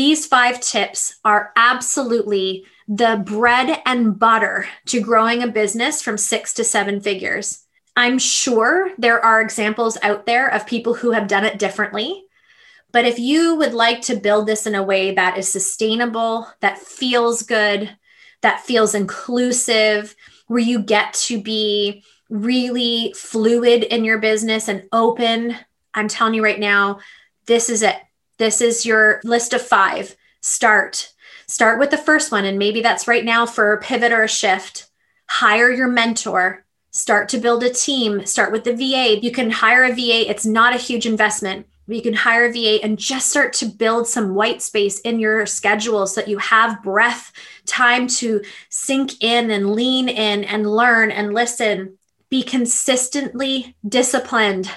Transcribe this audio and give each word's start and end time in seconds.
These 0.00 0.24
five 0.24 0.62
tips 0.62 1.16
are 1.26 1.52
absolutely 1.56 2.64
the 2.88 3.22
bread 3.22 3.82
and 3.84 4.18
butter 4.18 4.66
to 4.86 5.02
growing 5.02 5.42
a 5.42 5.48
business 5.48 6.00
from 6.00 6.16
six 6.16 6.54
to 6.54 6.64
seven 6.64 7.02
figures. 7.02 7.66
I'm 7.94 8.18
sure 8.18 8.92
there 8.96 9.22
are 9.22 9.42
examples 9.42 9.98
out 10.02 10.24
there 10.24 10.48
of 10.48 10.66
people 10.66 10.94
who 10.94 11.10
have 11.10 11.28
done 11.28 11.44
it 11.44 11.58
differently. 11.58 12.24
But 12.92 13.04
if 13.04 13.18
you 13.18 13.56
would 13.56 13.74
like 13.74 14.00
to 14.04 14.16
build 14.16 14.46
this 14.46 14.66
in 14.66 14.74
a 14.74 14.82
way 14.82 15.14
that 15.16 15.36
is 15.36 15.48
sustainable, 15.48 16.48
that 16.60 16.78
feels 16.78 17.42
good, 17.42 17.94
that 18.40 18.60
feels 18.60 18.94
inclusive, 18.94 20.16
where 20.46 20.60
you 20.60 20.80
get 20.80 21.12
to 21.28 21.42
be 21.42 22.02
really 22.30 23.12
fluid 23.14 23.82
in 23.82 24.06
your 24.06 24.16
business 24.16 24.66
and 24.66 24.88
open, 24.92 25.56
I'm 25.92 26.08
telling 26.08 26.32
you 26.32 26.42
right 26.42 26.58
now, 26.58 27.00
this 27.44 27.68
is 27.68 27.82
it. 27.82 27.96
This 28.40 28.62
is 28.62 28.86
your 28.86 29.20
list 29.22 29.52
of 29.52 29.60
five. 29.60 30.16
Start. 30.40 31.12
Start 31.46 31.78
with 31.78 31.90
the 31.90 31.98
first 31.98 32.32
one. 32.32 32.46
And 32.46 32.58
maybe 32.58 32.80
that's 32.80 33.06
right 33.06 33.22
now 33.22 33.44
for 33.44 33.74
a 33.74 33.82
pivot 33.82 34.12
or 34.12 34.22
a 34.22 34.28
shift. 34.28 34.88
Hire 35.28 35.70
your 35.70 35.88
mentor. 35.88 36.64
Start 36.90 37.28
to 37.28 37.38
build 37.38 37.62
a 37.62 37.68
team. 37.68 38.24
Start 38.24 38.50
with 38.50 38.64
the 38.64 38.74
VA. 38.74 39.20
You 39.20 39.30
can 39.30 39.50
hire 39.50 39.84
a 39.84 39.94
VA. 39.94 40.30
It's 40.30 40.46
not 40.46 40.74
a 40.74 40.78
huge 40.78 41.04
investment. 41.04 41.66
You 41.86 42.00
can 42.00 42.14
hire 42.14 42.46
a 42.46 42.50
VA 42.50 42.82
and 42.82 42.98
just 42.98 43.28
start 43.28 43.52
to 43.54 43.66
build 43.66 44.08
some 44.08 44.34
white 44.34 44.62
space 44.62 45.00
in 45.00 45.20
your 45.20 45.44
schedule 45.44 46.06
so 46.06 46.22
that 46.22 46.30
you 46.30 46.38
have 46.38 46.82
breath, 46.82 47.32
time 47.66 48.06
to 48.06 48.40
sink 48.70 49.22
in 49.22 49.50
and 49.50 49.72
lean 49.72 50.08
in 50.08 50.44
and 50.44 50.66
learn 50.66 51.10
and 51.10 51.34
listen. 51.34 51.98
Be 52.30 52.42
consistently 52.42 53.76
disciplined 53.86 54.70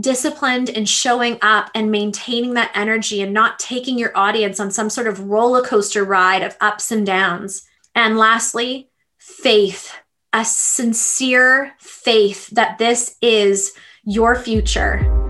disciplined 0.00 0.68
in 0.68 0.84
showing 0.84 1.38
up 1.42 1.70
and 1.74 1.90
maintaining 1.90 2.54
that 2.54 2.70
energy 2.74 3.20
and 3.20 3.32
not 3.32 3.58
taking 3.58 3.98
your 3.98 4.16
audience 4.16 4.60
on 4.60 4.70
some 4.70 4.90
sort 4.90 5.06
of 5.06 5.20
roller 5.28 5.62
coaster 5.62 6.04
ride 6.04 6.42
of 6.42 6.56
ups 6.60 6.90
and 6.90 7.04
downs. 7.06 7.66
And 7.94 8.16
lastly, 8.16 8.90
faith, 9.18 9.92
a 10.32 10.44
sincere 10.44 11.72
faith 11.78 12.48
that 12.50 12.78
this 12.78 13.16
is 13.20 13.72
your 14.04 14.36
future. 14.36 15.27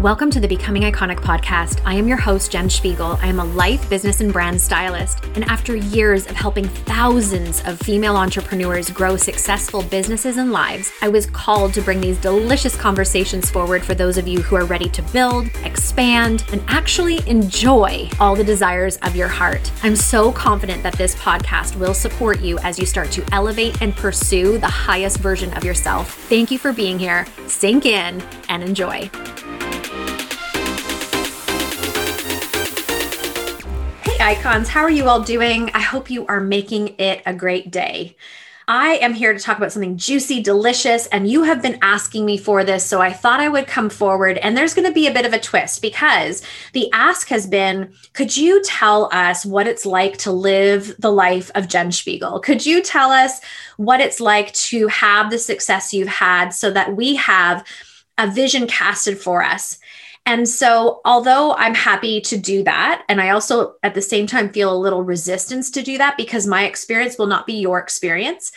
Welcome 0.00 0.30
to 0.30 0.40
the 0.40 0.48
Becoming 0.48 0.84
Iconic 0.84 1.18
podcast. 1.18 1.82
I 1.84 1.92
am 1.92 2.08
your 2.08 2.16
host, 2.16 2.50
Jen 2.50 2.70
Spiegel. 2.70 3.18
I 3.20 3.26
am 3.26 3.38
a 3.38 3.44
life, 3.44 3.86
business, 3.90 4.22
and 4.22 4.32
brand 4.32 4.58
stylist. 4.58 5.22
And 5.34 5.44
after 5.44 5.76
years 5.76 6.26
of 6.26 6.36
helping 6.36 6.66
thousands 6.66 7.60
of 7.66 7.78
female 7.80 8.16
entrepreneurs 8.16 8.88
grow 8.88 9.18
successful 9.18 9.82
businesses 9.82 10.38
and 10.38 10.52
lives, 10.52 10.90
I 11.02 11.08
was 11.08 11.26
called 11.26 11.74
to 11.74 11.82
bring 11.82 12.00
these 12.00 12.16
delicious 12.16 12.74
conversations 12.74 13.50
forward 13.50 13.84
for 13.84 13.92
those 13.92 14.16
of 14.16 14.26
you 14.26 14.40
who 14.40 14.56
are 14.56 14.64
ready 14.64 14.88
to 14.88 15.02
build, 15.12 15.48
expand, 15.64 16.46
and 16.50 16.64
actually 16.66 17.18
enjoy 17.28 18.08
all 18.18 18.34
the 18.34 18.42
desires 18.42 18.96
of 19.02 19.14
your 19.14 19.28
heart. 19.28 19.70
I'm 19.82 19.96
so 19.96 20.32
confident 20.32 20.82
that 20.82 20.94
this 20.94 21.14
podcast 21.16 21.76
will 21.76 21.92
support 21.92 22.40
you 22.40 22.58
as 22.60 22.78
you 22.78 22.86
start 22.86 23.10
to 23.10 23.24
elevate 23.32 23.82
and 23.82 23.94
pursue 23.94 24.56
the 24.56 24.66
highest 24.66 25.18
version 25.18 25.52
of 25.52 25.62
yourself. 25.62 26.14
Thank 26.30 26.50
you 26.50 26.56
for 26.56 26.72
being 26.72 26.98
here. 26.98 27.26
Sink 27.48 27.84
in 27.84 28.22
and 28.48 28.62
enjoy. 28.62 29.10
Icons. 34.20 34.68
How 34.68 34.82
are 34.82 34.90
you 34.90 35.08
all 35.08 35.22
doing? 35.22 35.70
I 35.72 35.80
hope 35.80 36.10
you 36.10 36.26
are 36.26 36.40
making 36.40 36.94
it 36.98 37.22
a 37.24 37.32
great 37.32 37.70
day. 37.70 38.16
I 38.68 38.96
am 38.96 39.14
here 39.14 39.32
to 39.32 39.38
talk 39.38 39.56
about 39.56 39.72
something 39.72 39.96
juicy, 39.96 40.42
delicious, 40.42 41.06
and 41.06 41.28
you 41.28 41.42
have 41.44 41.62
been 41.62 41.78
asking 41.80 42.26
me 42.26 42.36
for 42.36 42.62
this. 42.62 42.84
So 42.84 43.00
I 43.00 43.12
thought 43.12 43.40
I 43.40 43.48
would 43.48 43.66
come 43.66 43.88
forward. 43.88 44.36
And 44.38 44.56
there's 44.56 44.74
going 44.74 44.86
to 44.86 44.94
be 44.94 45.06
a 45.06 45.12
bit 45.12 45.24
of 45.24 45.32
a 45.32 45.40
twist 45.40 45.80
because 45.80 46.42
the 46.72 46.90
ask 46.92 47.28
has 47.28 47.46
been 47.46 47.92
Could 48.12 48.36
you 48.36 48.62
tell 48.62 49.08
us 49.12 49.46
what 49.46 49.66
it's 49.66 49.86
like 49.86 50.18
to 50.18 50.32
live 50.32 50.94
the 50.98 51.10
life 51.10 51.50
of 51.54 51.66
Jen 51.66 51.90
Spiegel? 51.90 52.40
Could 52.40 52.64
you 52.64 52.82
tell 52.82 53.10
us 53.10 53.40
what 53.78 54.00
it's 54.00 54.20
like 54.20 54.52
to 54.52 54.86
have 54.88 55.30
the 55.30 55.38
success 55.38 55.94
you've 55.94 56.08
had 56.08 56.50
so 56.50 56.70
that 56.70 56.94
we 56.94 57.16
have 57.16 57.66
a 58.18 58.30
vision 58.30 58.66
casted 58.66 59.18
for 59.18 59.42
us? 59.42 59.78
And 60.30 60.48
so, 60.48 61.00
although 61.04 61.54
I'm 61.54 61.74
happy 61.74 62.20
to 62.20 62.38
do 62.38 62.62
that, 62.62 63.02
and 63.08 63.20
I 63.20 63.30
also 63.30 63.74
at 63.82 63.96
the 63.96 64.00
same 64.00 64.28
time 64.28 64.52
feel 64.52 64.72
a 64.72 64.78
little 64.78 65.02
resistance 65.02 65.72
to 65.72 65.82
do 65.82 65.98
that 65.98 66.16
because 66.16 66.46
my 66.46 66.66
experience 66.66 67.18
will 67.18 67.26
not 67.26 67.48
be 67.48 67.54
your 67.54 67.80
experience. 67.80 68.52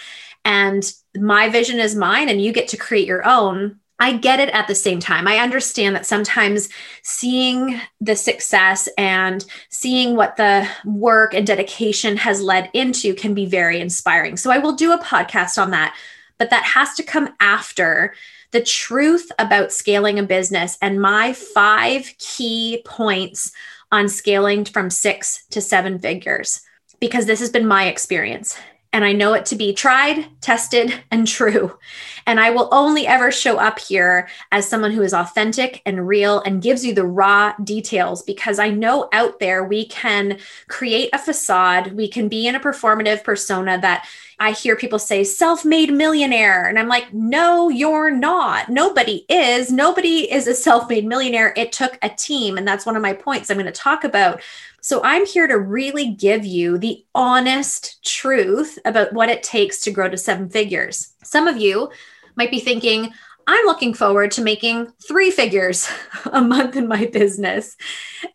And 0.45 0.83
my 1.15 1.49
vision 1.49 1.79
is 1.79 1.95
mine, 1.95 2.29
and 2.29 2.39
you 2.39 2.53
get 2.53 2.67
to 2.67 2.77
create 2.77 3.07
your 3.07 3.27
own. 3.27 3.79
I 3.97 4.17
get 4.17 4.39
it 4.39 4.49
at 4.49 4.67
the 4.67 4.75
same 4.75 4.99
time. 4.99 5.27
I 5.27 5.37
understand 5.37 5.95
that 5.95 6.05
sometimes 6.05 6.69
seeing 7.01 7.81
the 7.99 8.15
success 8.15 8.87
and 8.95 9.43
seeing 9.69 10.15
what 10.15 10.35
the 10.35 10.69
work 10.85 11.33
and 11.33 11.47
dedication 11.47 12.17
has 12.17 12.39
led 12.39 12.69
into 12.75 13.15
can 13.15 13.33
be 13.33 13.47
very 13.47 13.81
inspiring. 13.81 14.37
So 14.37 14.51
I 14.51 14.59
will 14.59 14.73
do 14.73 14.93
a 14.93 14.99
podcast 14.99 15.59
on 15.59 15.71
that, 15.71 15.97
but 16.37 16.51
that 16.51 16.65
has 16.65 16.93
to 16.97 17.03
come 17.03 17.33
after 17.39 18.13
the 18.53 18.61
truth 18.61 19.31
about 19.37 19.73
scaling 19.73 20.19
a 20.19 20.23
business 20.23 20.77
and 20.81 21.01
my 21.01 21.33
five 21.33 22.13
key 22.19 22.81
points 22.85 23.51
on 23.91 24.07
scaling 24.07 24.63
from 24.63 24.89
six 24.89 25.45
to 25.47 25.59
seven 25.59 25.99
figures, 25.99 26.61
because 26.99 27.25
this 27.25 27.39
has 27.39 27.49
been 27.49 27.67
my 27.67 27.87
experience. 27.87 28.57
And 28.93 29.03
I 29.03 29.11
know 29.11 29.33
it 29.33 29.47
to 29.47 29.55
be 29.55 29.73
tried, 29.73 30.27
tested, 30.39 30.93
and 31.09 31.27
true. 31.27 31.79
And 32.27 32.39
I 32.39 32.51
will 32.51 32.69
only 32.71 33.07
ever 33.07 33.31
show 33.31 33.57
up 33.57 33.79
here 33.79 34.29
as 34.51 34.69
someone 34.69 34.91
who 34.91 35.01
is 35.01 35.15
authentic 35.15 35.81
and 35.83 36.07
real 36.07 36.41
and 36.41 36.61
gives 36.61 36.85
you 36.85 36.93
the 36.93 37.05
raw 37.05 37.53
details 37.63 38.21
because 38.21 38.59
I 38.59 38.69
know 38.69 39.09
out 39.11 39.39
there 39.39 39.63
we 39.63 39.87
can 39.87 40.37
create 40.67 41.09
a 41.11 41.17
facade, 41.17 41.93
we 41.93 42.07
can 42.07 42.29
be 42.29 42.45
in 42.45 42.53
a 42.53 42.59
performative 42.59 43.23
persona 43.23 43.81
that 43.81 44.07
I 44.43 44.51
hear 44.51 44.75
people 44.75 44.99
say 44.99 45.23
self 45.23 45.63
made 45.63 45.93
millionaire. 45.93 46.67
And 46.67 46.77
I'm 46.77 46.89
like, 46.89 47.13
no, 47.13 47.69
you're 47.69 48.11
not. 48.11 48.67
Nobody 48.67 49.25
is. 49.29 49.71
Nobody 49.71 50.29
is 50.29 50.47
a 50.47 50.53
self 50.53 50.89
made 50.89 51.05
millionaire. 51.05 51.53
It 51.55 51.71
took 51.71 51.97
a 52.01 52.09
team. 52.09 52.57
And 52.57 52.67
that's 52.67 52.85
one 52.85 52.97
of 52.97 53.01
my 53.01 53.13
points 53.13 53.49
I'm 53.49 53.55
going 53.55 53.67
to 53.67 53.71
talk 53.71 54.03
about. 54.03 54.41
So 54.81 55.01
I'm 55.01 55.25
here 55.25 55.47
to 55.47 55.57
really 55.57 56.09
give 56.09 56.45
you 56.45 56.77
the 56.77 57.05
honest 57.15 58.03
truth 58.03 58.77
about 58.83 59.13
what 59.13 59.29
it 59.29 59.43
takes 59.43 59.79
to 59.83 59.91
grow 59.91 60.09
to 60.09 60.17
seven 60.17 60.49
figures. 60.49 61.13
Some 61.23 61.47
of 61.47 61.55
you 61.55 61.89
might 62.35 62.51
be 62.51 62.59
thinking, 62.59 63.13
I'm 63.47 63.65
looking 63.65 63.93
forward 63.93 64.31
to 64.31 64.41
making 64.41 64.91
three 65.07 65.31
figures 65.31 65.89
a 66.33 66.41
month 66.41 66.75
in 66.75 66.89
my 66.89 67.05
business. 67.05 67.77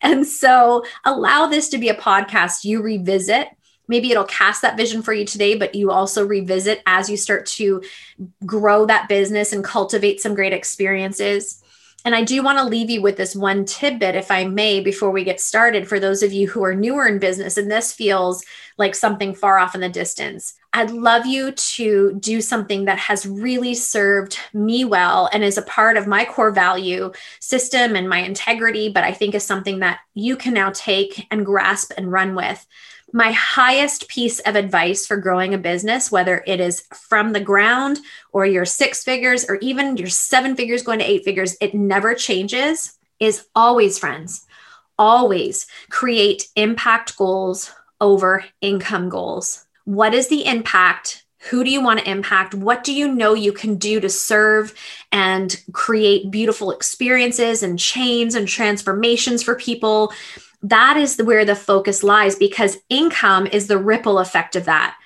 And 0.01 0.25
so 0.25 0.83
allow 1.05 1.45
this 1.45 1.69
to 1.69 1.77
be 1.77 1.89
a 1.89 1.95
podcast 1.95 2.63
you 2.63 2.81
revisit 2.81 3.49
maybe 3.89 4.11
it'll 4.11 4.23
cast 4.23 4.61
that 4.61 4.77
vision 4.77 5.01
for 5.01 5.11
you 5.11 5.25
today, 5.25 5.55
but 5.55 5.75
you 5.75 5.91
also 5.91 6.25
revisit 6.25 6.81
as 6.85 7.09
you 7.09 7.17
start 7.17 7.45
to 7.47 7.83
grow 8.45 8.85
that 8.85 9.09
business 9.09 9.51
and 9.51 9.63
cultivate 9.63 10.21
some 10.21 10.35
great 10.35 10.53
experiences. 10.53 11.61
And 12.05 12.15
I 12.15 12.23
do 12.23 12.41
want 12.41 12.57
to 12.59 12.63
leave 12.63 12.89
you 12.89 13.01
with 13.01 13.17
this 13.17 13.35
one 13.35 13.65
tidbit, 13.65 14.15
if 14.15 14.31
I 14.31 14.45
may, 14.45 14.79
before 14.79 15.11
we 15.11 15.25
get 15.25 15.41
started, 15.41 15.85
for 15.85 15.99
those 15.99 16.23
of 16.23 16.31
you 16.31 16.47
who 16.47 16.63
are 16.63 16.73
newer 16.73 17.05
in 17.07 17.19
business 17.19 17.57
and 17.57 17.69
this 17.69 17.91
feels 17.91 18.45
like 18.77 18.95
something 18.95 19.35
far 19.35 19.59
off 19.59 19.75
in 19.75 19.81
the 19.81 19.89
distance. 19.89 20.53
I'd 20.71 20.91
love 20.91 21.25
you 21.25 21.51
to 21.51 22.13
do 22.19 22.39
something 22.39 22.85
that 22.85 22.99
has 22.99 23.25
really 23.25 23.73
served 23.73 24.37
me 24.53 24.85
well 24.85 25.29
and 25.33 25.43
is 25.43 25.57
a 25.57 25.63
part 25.63 25.97
of 25.97 26.07
my 26.07 26.23
core 26.23 26.51
value 26.51 27.11
system 27.41 27.97
and 27.97 28.07
my 28.07 28.19
integrity, 28.19 28.87
but 28.87 29.03
I 29.03 29.11
think 29.11 29.35
is 29.35 29.43
something 29.43 29.79
that 29.79 29.99
you 30.13 30.37
can 30.37 30.53
now 30.53 30.71
take 30.73 31.27
and 31.31 31.45
grasp 31.45 31.91
and 31.97 32.11
run 32.11 32.33
with 32.33 32.65
my 33.13 33.31
highest 33.31 34.07
piece 34.07 34.39
of 34.41 34.55
advice 34.55 35.05
for 35.05 35.17
growing 35.17 35.53
a 35.53 35.57
business, 35.57 36.11
whether 36.11 36.43
it 36.45 36.59
is 36.59 36.83
from 36.93 37.33
the 37.33 37.39
ground 37.39 37.99
or 38.31 38.45
your 38.45 38.65
six 38.65 39.03
figures 39.03 39.45
or 39.45 39.55
even 39.61 39.97
your 39.97 40.09
seven 40.09 40.55
figures 40.55 40.83
going 40.83 40.99
to 40.99 41.09
eight 41.09 41.23
figures, 41.25 41.57
it 41.61 41.73
never 41.73 42.13
changes, 42.13 42.97
is 43.19 43.45
always, 43.55 43.97
friends, 43.97 44.45
always 44.97 45.67
create 45.89 46.47
impact 46.55 47.17
goals 47.17 47.71
over 48.01 48.45
income 48.61 49.09
goals. 49.09 49.65
What 49.85 50.13
is 50.13 50.27
the 50.27 50.45
impact? 50.45 51.25
Who 51.49 51.63
do 51.63 51.71
you 51.71 51.81
want 51.81 52.01
to 52.01 52.09
impact? 52.09 52.53
What 52.53 52.83
do 52.83 52.93
you 52.93 53.07
know 53.07 53.33
you 53.33 53.53
can 53.53 53.77
do 53.77 53.99
to 54.01 54.09
serve 54.09 54.73
and 55.11 55.57
create 55.71 56.31
beautiful 56.31 56.71
experiences 56.71 57.63
and 57.63 57.79
chains 57.79 58.35
and 58.35 58.47
transformations 58.47 59.41
for 59.41 59.55
people? 59.55 60.11
That 60.63 60.97
is 60.97 61.21
where 61.21 61.45
the 61.45 61.55
focus 61.55 62.03
lies 62.03 62.35
because 62.35 62.77
income 62.89 63.47
is 63.47 63.67
the 63.67 63.77
ripple 63.77 64.19
effect 64.19 64.55
of 64.55 64.65
that. 64.65 64.97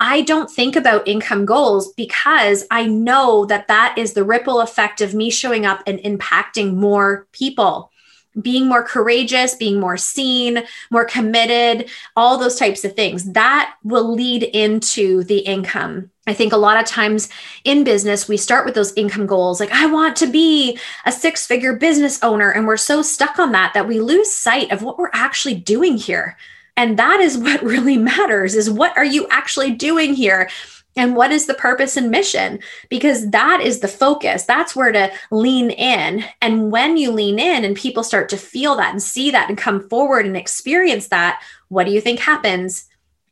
I 0.00 0.22
don't 0.22 0.50
think 0.50 0.74
about 0.74 1.06
income 1.06 1.44
goals 1.44 1.92
because 1.92 2.64
I 2.72 2.86
know 2.86 3.46
that 3.46 3.68
that 3.68 3.94
is 3.96 4.14
the 4.14 4.24
ripple 4.24 4.60
effect 4.60 5.00
of 5.00 5.14
me 5.14 5.30
showing 5.30 5.64
up 5.64 5.80
and 5.86 6.00
impacting 6.00 6.74
more 6.74 7.28
people. 7.30 7.91
Being 8.40 8.66
more 8.66 8.82
courageous, 8.82 9.54
being 9.54 9.78
more 9.78 9.96
seen, 9.96 10.64
more 10.90 11.04
committed, 11.04 11.90
all 12.16 12.38
those 12.38 12.56
types 12.56 12.84
of 12.84 12.94
things. 12.94 13.32
That 13.32 13.74
will 13.82 14.12
lead 14.12 14.42
into 14.42 15.24
the 15.24 15.38
income. 15.40 16.10
I 16.26 16.34
think 16.34 16.52
a 16.52 16.56
lot 16.56 16.80
of 16.80 16.86
times 16.86 17.28
in 17.64 17.84
business, 17.84 18.28
we 18.28 18.36
start 18.36 18.64
with 18.64 18.74
those 18.74 18.92
income 18.94 19.26
goals 19.26 19.58
like, 19.58 19.72
I 19.72 19.86
want 19.86 20.16
to 20.18 20.26
be 20.26 20.78
a 21.04 21.12
six 21.12 21.46
figure 21.46 21.74
business 21.74 22.22
owner. 22.22 22.50
And 22.50 22.66
we're 22.66 22.76
so 22.76 23.02
stuck 23.02 23.38
on 23.38 23.52
that 23.52 23.74
that 23.74 23.88
we 23.88 24.00
lose 24.00 24.32
sight 24.32 24.70
of 24.70 24.82
what 24.82 24.98
we're 24.98 25.10
actually 25.12 25.54
doing 25.56 25.96
here. 25.96 26.36
And 26.76 26.98
that 26.98 27.20
is 27.20 27.36
what 27.36 27.62
really 27.62 27.96
matters 27.96 28.54
is 28.54 28.70
what 28.70 28.96
are 28.96 29.04
you 29.04 29.26
actually 29.30 29.72
doing 29.72 30.14
here? 30.14 30.48
And 30.96 31.16
what 31.16 31.30
is 31.30 31.46
the 31.46 31.54
purpose 31.54 31.96
and 31.96 32.10
mission? 32.10 32.60
Because 32.90 33.30
that 33.30 33.60
is 33.62 33.80
the 33.80 33.88
focus. 33.88 34.44
That's 34.44 34.76
where 34.76 34.92
to 34.92 35.10
lean 35.30 35.70
in. 35.70 36.24
And 36.42 36.70
when 36.70 36.96
you 36.96 37.10
lean 37.10 37.38
in 37.38 37.64
and 37.64 37.76
people 37.76 38.02
start 38.02 38.28
to 38.30 38.36
feel 38.36 38.76
that 38.76 38.90
and 38.90 39.02
see 39.02 39.30
that 39.30 39.48
and 39.48 39.56
come 39.56 39.88
forward 39.88 40.26
and 40.26 40.36
experience 40.36 41.08
that 41.08 41.42
what 41.68 41.86
do 41.86 41.92
you 41.92 42.02
think 42.02 42.20
happens? 42.20 42.86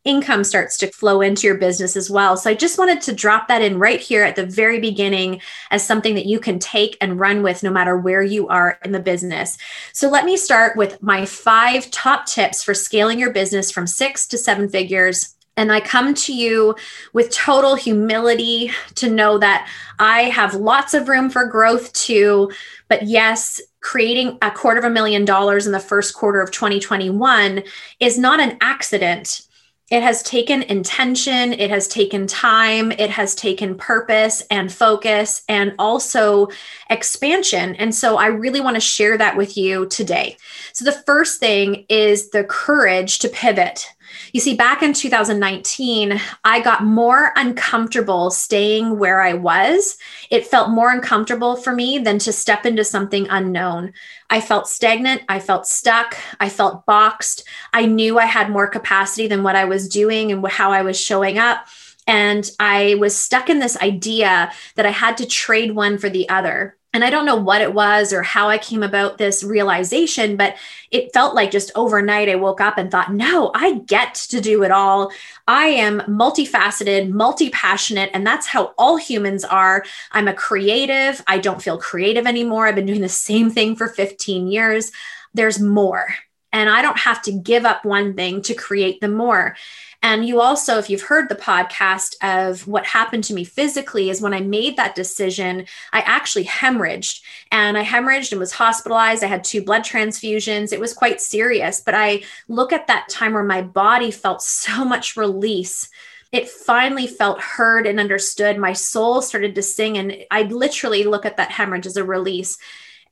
Income 0.05 0.45
starts 0.45 0.79
to 0.79 0.87
flow 0.87 1.21
into 1.21 1.47
your 1.47 1.59
business 1.59 1.95
as 1.95 2.09
well. 2.09 2.35
So 2.39 2.49
i 2.49 2.55
just 2.55 2.79
wanted 2.79 3.03
to 3.03 3.15
drop 3.15 3.49
that 3.49 3.61
in 3.61 3.79
right 3.79 4.01
here 4.01 4.23
at 4.23 4.35
the 4.35 4.47
very 4.47 4.81
beginning 4.81 5.43
as 5.71 5.87
something 5.87 6.15
that 6.15 6.25
you 6.25 6.41
can 6.41 6.59
take 6.59 6.97
and 7.03 7.21
run 7.21 7.43
with 7.43 7.63
no 7.63 7.71
matter 7.71 7.99
where 7.99 8.23
you 8.23 8.49
are 8.49 8.79
in 8.83 8.93
the 8.93 9.01
business. 9.01 9.59
So 9.93 10.09
let 10.09 10.25
me 10.25 10.39
start 10.39 10.75
with 10.79 11.03
my 11.03 11.27
five 11.27 11.91
top 11.91 12.25
tips 12.25 12.65
for 12.65 12.73
scaling 12.73 13.19
your 13.19 13.35
business 13.35 13.71
from 13.71 13.87
six 13.87 14.27
to 14.29 14.39
seven 14.39 14.71
figures 14.71 15.37
and 15.57 15.71
I 15.71 15.81
come 15.81 16.15
to 16.15 16.33
you 16.35 16.75
with 17.13 17.31
total 17.31 17.75
humility 17.75 18.71
to 18.97 19.11
know 19.11 19.39
that 19.39 19.69
I 19.99 20.23
have 20.23 20.55
lots 20.55 20.95
of 20.95 21.09
room 21.09 21.29
for 21.29 21.45
growth 21.45 21.93
too. 21.93 22.51
But 22.89 23.03
yes, 23.03 23.61
creating 23.81 24.39
a 24.43 24.51
quarter 24.51 24.79
of 24.79 24.85
a 24.85 24.91
million 24.91 25.25
dollars 25.25 25.67
in 25.67 25.73
the 25.73 25.81
first 25.81 26.15
quarter 26.15 26.41
of 26.41 26.51
2021 26.51 27.63
is 27.99 28.19
not 28.19 28.41
an 28.41 28.57
accident. 28.61 29.43
It 29.91 30.05
has 30.05 30.23
taken 30.23 30.63
intention, 30.63 31.53
it 31.53 31.69
has 31.69 31.89
taken 31.89 32.29
time, 32.29 32.93
it 32.93 33.11
has 33.11 33.35
taken 33.35 33.77
purpose 33.77 34.41
and 34.49 34.73
focus 34.73 35.43
and 35.49 35.75
also 35.81 36.47
expansion. 36.91 37.75
And 37.75 37.93
so 37.93 38.17
I 38.17 38.27
really 38.27 38.61
want 38.61 38.77
to 38.77 38.81
share 38.81 39.19
that 39.19 39.37
with 39.37 39.57
you 39.57 39.87
today. 39.87 40.37
So 40.73 40.85
the 40.85 40.93
first 40.93 41.41
thing 41.41 41.87
is 41.89 42.31
the 42.31 42.45
courage 42.45 43.19
to 43.19 43.29
pivot. 43.29 43.89
You 44.33 44.41
see, 44.41 44.55
back 44.55 44.83
in 44.83 44.93
2019, 44.93 46.21
I 46.45 46.61
got 46.61 46.85
more 46.85 47.33
uncomfortable 47.37 48.31
staying 48.31 48.99
where 48.99 49.21
I 49.21 49.35
was. 49.35 49.97
It 50.31 50.47
felt 50.47 50.71
more 50.71 50.91
uncomfortable 50.91 51.57
for 51.57 51.73
me 51.73 51.99
than 51.99 52.19
to 52.21 52.33
step 52.33 52.67
into 52.67 52.85
something 52.85 53.27
unknown. 53.29 53.93
I 54.29 54.41
felt 54.41 54.69
stagnant. 54.69 55.23
I 55.29 55.41
felt 55.41 55.67
stuck. 55.67 56.17
I 56.39 56.49
felt 56.49 56.87
boxed. 56.87 57.45
I 57.73 57.87
knew 57.87 58.19
I 58.19 58.27
had 58.27 58.51
more 58.51 58.69
capacity 58.69 59.27
than 59.27 59.43
what 59.43 59.57
I 59.57 59.65
was 59.65 59.89
doing 59.89 60.33
and 60.33 60.47
how 60.47 60.73
I 60.73 60.83
was 60.83 60.99
showing 60.99 61.39
up. 61.39 61.67
And 62.07 62.51
I 62.59 62.97
was 62.99 63.17
stuck 63.17 63.51
in 63.51 63.59
this 63.59 63.77
idea 63.77 64.51
that 64.77 64.87
I 64.87 64.91
had 64.91 65.17
to 65.19 65.27
trade 65.27 65.75
one 65.75 65.99
for 65.99 66.09
the 66.09 66.29
other 66.29 66.77
and 66.93 67.05
I 67.05 67.11
don't 67.11 67.27
know 67.27 67.37
what 67.37 67.63
it 67.63 67.73
was 67.73 68.13
or 68.13 68.23
how 68.23 68.49
I 68.49 68.59
came 68.59 68.83
about 68.83 69.17
this 69.17 69.45
realization, 69.45 70.37
but 70.37 70.57
it 70.91 71.13
felt 71.13 71.35
like 71.37 71.53
just 71.53 71.71
overnight 71.77 72.29
I 72.29 72.35
woke 72.35 72.61
up 72.61 72.79
and 72.79 72.91
thought, 72.91 73.13
no, 73.13 73.53
I 73.55 73.79
get 73.87 74.15
to 74.31 74.41
do 74.41 74.65
it 74.65 74.73
all. 74.73 75.13
I 75.47 75.67
am 75.67 76.01
multifaceted, 76.01 77.11
multi 77.11 77.51
passionate, 77.51 78.11
and 78.13 78.27
that's 78.27 78.49
how 78.49 78.75
all 78.77 78.97
humans 78.97 79.45
are. 79.45 79.85
I'm 80.11 80.27
a 80.27 80.35
creative. 80.35 81.23
I 81.29 81.39
don't 81.39 81.63
feel 81.63 81.79
creative 81.79 82.27
anymore. 82.27 82.67
I've 82.67 82.75
been 82.75 82.87
doing 82.87 83.03
the 83.03 83.09
same 83.09 83.51
thing 83.51 83.77
for 83.77 83.87
15 83.87 84.49
years. 84.49 84.91
There's 85.33 85.61
more. 85.61 86.09
And 86.53 86.69
I 86.69 86.83
don't 86.83 86.99
have 86.99 87.23
to 87.23 87.33
give 87.33 87.65
up 87.65 87.85
one 87.85 88.15
thing 88.15 88.43
to 88.43 88.55
create 88.55 89.01
the 89.01 89.09
more. 89.09 89.57
And 90.03 90.27
you 90.27 90.41
also, 90.41 90.79
if 90.79 90.89
you've 90.89 91.03
heard 91.03 91.29
the 91.29 91.35
podcast 91.35 92.17
of 92.23 92.67
what 92.67 92.87
happened 92.87 93.25
to 93.25 93.35
me 93.35 93.45
physically, 93.45 94.09
is 94.09 94.23
when 94.23 94.33
I 94.33 94.41
made 94.41 94.77
that 94.77 94.95
decision, 94.95 95.67
I 95.93 96.01
actually 96.01 96.47
hemorrhaged 96.47 97.21
and 97.53 97.77
I 97.77 97.85
hemorrhaged 97.85 98.33
and 98.33 98.41
was 98.41 98.53
hospitalized. 98.53 99.23
I 99.23 99.27
had 99.27 99.45
two 99.45 99.63
blood 99.63 99.83
transfusions. 99.83 100.73
It 100.73 100.81
was 100.81 100.95
quite 100.95 101.21
serious. 101.21 101.81
But 101.81 101.95
I 101.95 102.23
look 102.49 102.73
at 102.73 102.87
that 102.87 103.09
time 103.11 103.35
where 103.35 103.45
my 103.45 103.63
body 103.63 104.11
felt 104.11 104.43
so 104.43 104.85
much 104.85 105.17
release 105.17 105.89
it 106.33 106.49
finally 106.49 107.07
felt 107.07 107.41
heard 107.41 107.87
and 107.87 107.99
understood. 107.99 108.57
My 108.57 108.73
soul 108.73 109.21
started 109.21 109.55
to 109.57 109.63
sing, 109.63 109.99
and 109.99 110.17
I 110.31 110.43
literally 110.43 111.05
look 111.05 111.27
at 111.27 111.39
that 111.39 111.51
hemorrhage 111.51 111.87
as 111.87 111.97
a 111.97 112.05
release. 112.05 112.57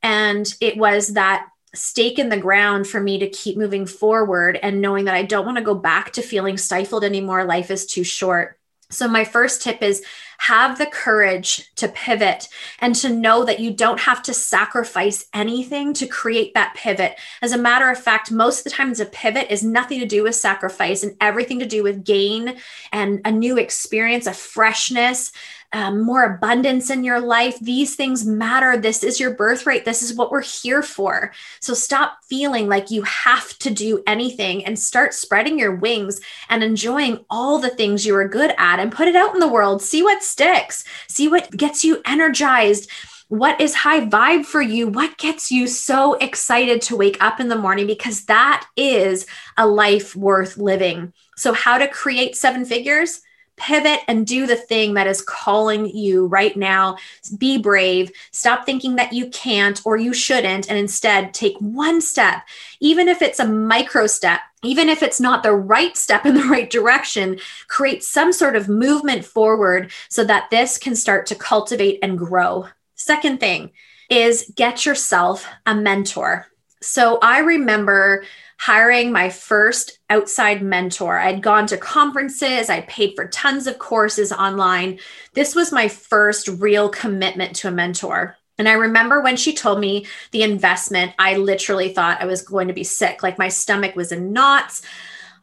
And 0.03 0.47
it 0.61 0.77
was 0.77 1.15
that 1.15 1.49
stake 1.75 2.19
in 2.19 2.29
the 2.29 2.37
ground 2.37 2.87
for 2.87 3.01
me 3.01 3.19
to 3.19 3.29
keep 3.29 3.57
moving 3.57 3.87
forward 3.87 4.59
and 4.63 4.81
knowing 4.81 5.05
that 5.05 5.15
I 5.15 5.23
don't 5.23 5.47
want 5.47 5.59
to 5.59 5.65
go 5.65 5.75
back 5.75 6.13
to 6.13 6.23
feeling 6.23 6.57
stifled 6.57 7.05
anymore. 7.05 7.45
Life 7.45 7.71
is 7.71 7.87
too 7.87 8.05
short. 8.05 8.59
So, 8.91 9.07
my 9.07 9.25
first 9.25 9.61
tip 9.61 9.83
is 9.83 10.03
have 10.39 10.79
the 10.79 10.87
courage 10.87 11.75
to 11.75 11.89
pivot 11.89 12.49
and 12.79 12.95
to 12.95 13.11
know 13.11 13.45
that 13.45 13.61
you 13.61 13.73
don't 13.73 14.01
have 14.01 14.23
to 14.23 14.33
sacrifice 14.33 15.27
anything 15.35 15.93
to 15.95 16.07
create 16.07 16.55
that 16.55 16.75
pivot. 16.75 17.19
As 17.43 17.53
a 17.53 17.59
matter 17.59 17.91
of 17.91 17.99
fact, 17.99 18.31
most 18.31 18.61
of 18.61 18.65
the 18.65 18.71
times 18.71 19.01
a 19.01 19.07
pivot 19.07 19.51
is 19.51 19.63
nothing 19.63 19.99
to 20.01 20.07
do 20.07 20.23
with 20.23 20.37
sacrifice 20.37 21.03
and 21.03 21.17
everything 21.21 21.59
to 21.59 21.67
do 21.67 21.83
with 21.83 22.05
gain 22.05 22.57
and 22.93 23.21
a 23.25 23.33
new 23.33 23.59
experience, 23.59 24.27
a 24.27 24.33
freshness, 24.33 25.33
um, 25.73 26.01
more 26.01 26.25
abundance 26.25 26.91
in 26.91 27.05
your 27.05 27.21
life. 27.21 27.59
These 27.61 27.95
things 27.95 28.25
matter. 28.25 28.77
This 28.77 29.05
is 29.05 29.21
your 29.21 29.35
birthright. 29.35 29.85
This 29.85 30.03
is 30.03 30.15
what 30.15 30.31
we're 30.31 30.43
here 30.43 30.83
for. 30.83 31.33
So 31.61 31.75
stop 31.75 32.19
feeling 32.29 32.69
like 32.69 32.91
you 32.91 33.03
have 33.03 33.57
to 33.59 33.71
do 33.71 34.03
anything 34.07 34.65
and 34.65 34.79
start 34.79 35.13
spreading 35.13 35.59
your 35.59 35.75
wings 35.75 36.21
and 36.49 36.63
enjoying 36.63 37.25
all 37.29 37.59
the 37.59 37.71
things 37.71 38.07
you 38.07 38.15
are 38.17 38.29
good 38.29 38.55
at 38.57 38.81
and 38.81 38.93
put 38.93 39.09
it 39.09 39.17
out 39.17 39.35
in 39.35 39.41
the 39.41 39.49
world. 39.49 39.83
See 39.83 40.03
what 40.03 40.23
sticks, 40.23 40.85
see 41.07 41.29
what 41.29 41.51
gets 41.51 41.85
you 41.85 42.01
energized 42.07 42.91
what 43.29 43.61
is 43.61 43.75
high 43.75 44.07
vibe 44.07 44.47
for 44.47 44.63
you? 44.63 44.89
What 44.89 45.19
gets 45.19 45.51
you 45.51 45.67
so 45.67 46.15
excited 46.15 46.81
to 46.83 46.97
wake 46.97 47.23
up 47.23 47.41
in 47.41 47.49
the 47.49 47.59
morning? 47.59 47.87
Because 47.87 48.25
that 48.25 48.67
is 48.75 49.27
a 49.59 49.67
life 49.67 50.17
worth 50.17 50.57
living. 50.57 51.13
So, 51.37 51.53
how 51.53 51.77
to 51.77 51.89
create 51.89 52.37
seven 52.37 52.65
figures? 52.65 53.21
Pivot 53.59 54.01
and 54.09 54.27
do 54.27 54.47
the 54.47 54.57
thing 54.57 54.95
that 54.95 55.07
is 55.07 55.23
calling 55.23 55.87
you 55.87 56.27
right 56.27 56.57
now. 56.57 56.97
Be 57.37 57.59
brave. 57.59 58.11
Stop 58.33 58.65
thinking 58.65 58.97
that 58.97 59.13
you 59.13 59.29
can't 59.31 59.81
or 59.85 59.97
you 59.97 60.15
shouldn't, 60.15 60.69
and 60.69 60.79
instead 60.79 61.35
take 61.35 61.57
one 61.59 62.01
step, 62.01 62.47
even 62.81 63.09
if 63.09 63.23
it's 63.23 63.41
a 63.41 63.47
micro 63.47 64.07
step. 64.07 64.41
Even 64.65 64.89
if 64.89 65.05
it's 65.05 65.21
not 65.21 65.45
the 65.45 65.55
right 65.55 65.97
step 65.97 66.27
in 66.27 66.35
the 66.35 66.43
right 66.51 66.69
direction, 66.69 67.39
create 67.69 68.03
some 68.03 68.33
sort 68.33 68.57
of 68.57 68.69
movement 68.69 69.25
forward 69.25 69.93
so 70.09 70.25
that 70.25 70.51
this 70.51 70.79
can 70.79 70.97
start 70.97 71.27
to 71.27 71.37
cultivate 71.37 72.01
and 72.03 72.19
grow. 72.19 72.67
Second 72.97 73.39
thing 73.39 73.71
is 74.11 74.51
get 74.57 74.85
yourself 74.85 75.47
a 75.67 75.75
mentor. 75.75 76.47
So 76.81 77.19
I 77.23 77.41
remember 77.41 78.25
hiring 78.59 79.13
my 79.13 79.31
first 79.31 79.99
outside 80.11 80.63
mentor. 80.63 81.19
I'd 81.19 81.43
gone 81.43 81.67
to 81.69 81.77
conferences, 81.77 82.69
I 82.69 82.83
paid 82.83 83.15
for 83.15 83.29
tons 83.29 83.67
of 83.67 83.79
courses 83.79 84.33
online. 84.33 84.99
This 85.33 85.55
was 85.55 85.73
my 85.73 85.89
first 85.89 86.49
real 86.49 86.89
commitment 86.89 87.57
to 87.57 87.69
a 87.69 87.73
mentor. 87.73 88.37
And 88.59 88.69
I 88.69 88.73
remember 88.73 89.21
when 89.23 89.37
she 89.37 89.55
told 89.55 89.79
me 89.79 90.07
the 90.33 90.43
investment, 90.43 91.13
I 91.19 91.37
literally 91.37 91.93
thought 91.93 92.21
I 92.21 92.27
was 92.27 92.43
going 92.43 92.67
to 92.67 92.75
be 92.75 92.83
sick. 92.83 93.23
Like 93.23 93.39
my 93.39 93.49
stomach 93.49 93.95
was 93.95 94.11
in 94.11 94.33
knots. 94.33 94.83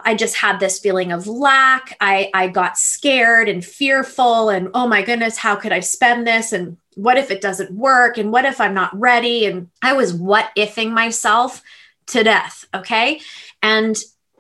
I 0.02 0.14
just 0.14 0.36
had 0.36 0.60
this 0.60 0.80
feeling 0.80 1.14
of 1.14 1.26
lack. 1.26 1.96
I, 2.02 2.30
I 2.34 2.50
got 2.50 2.78
scared 2.78 3.48
and 3.48 3.66
fearful, 3.66 4.50
and 4.50 4.70
oh 4.74 4.88
my 4.88 5.02
goodness, 5.02 5.38
how 5.38 5.56
could 5.56 5.72
I 5.72 5.80
spend 5.80 6.28
this? 6.28 6.52
And 6.52 6.78
what 6.96 7.18
if 7.18 7.32
it 7.32 7.42
doesn't 7.42 7.72
work? 7.72 8.18
And 8.18 8.32
what 8.32 8.46
if 8.46 8.62
I'm 8.62 8.74
not 8.74 8.98
ready? 9.00 9.46
And 9.46 9.70
I 9.82 9.94
was 9.94 10.14
what 10.14 10.52
ifing 10.56 10.92
myself 10.92 11.64
to 12.08 12.24
death. 12.24 12.66
Okay. 12.74 13.22
And 13.62 13.98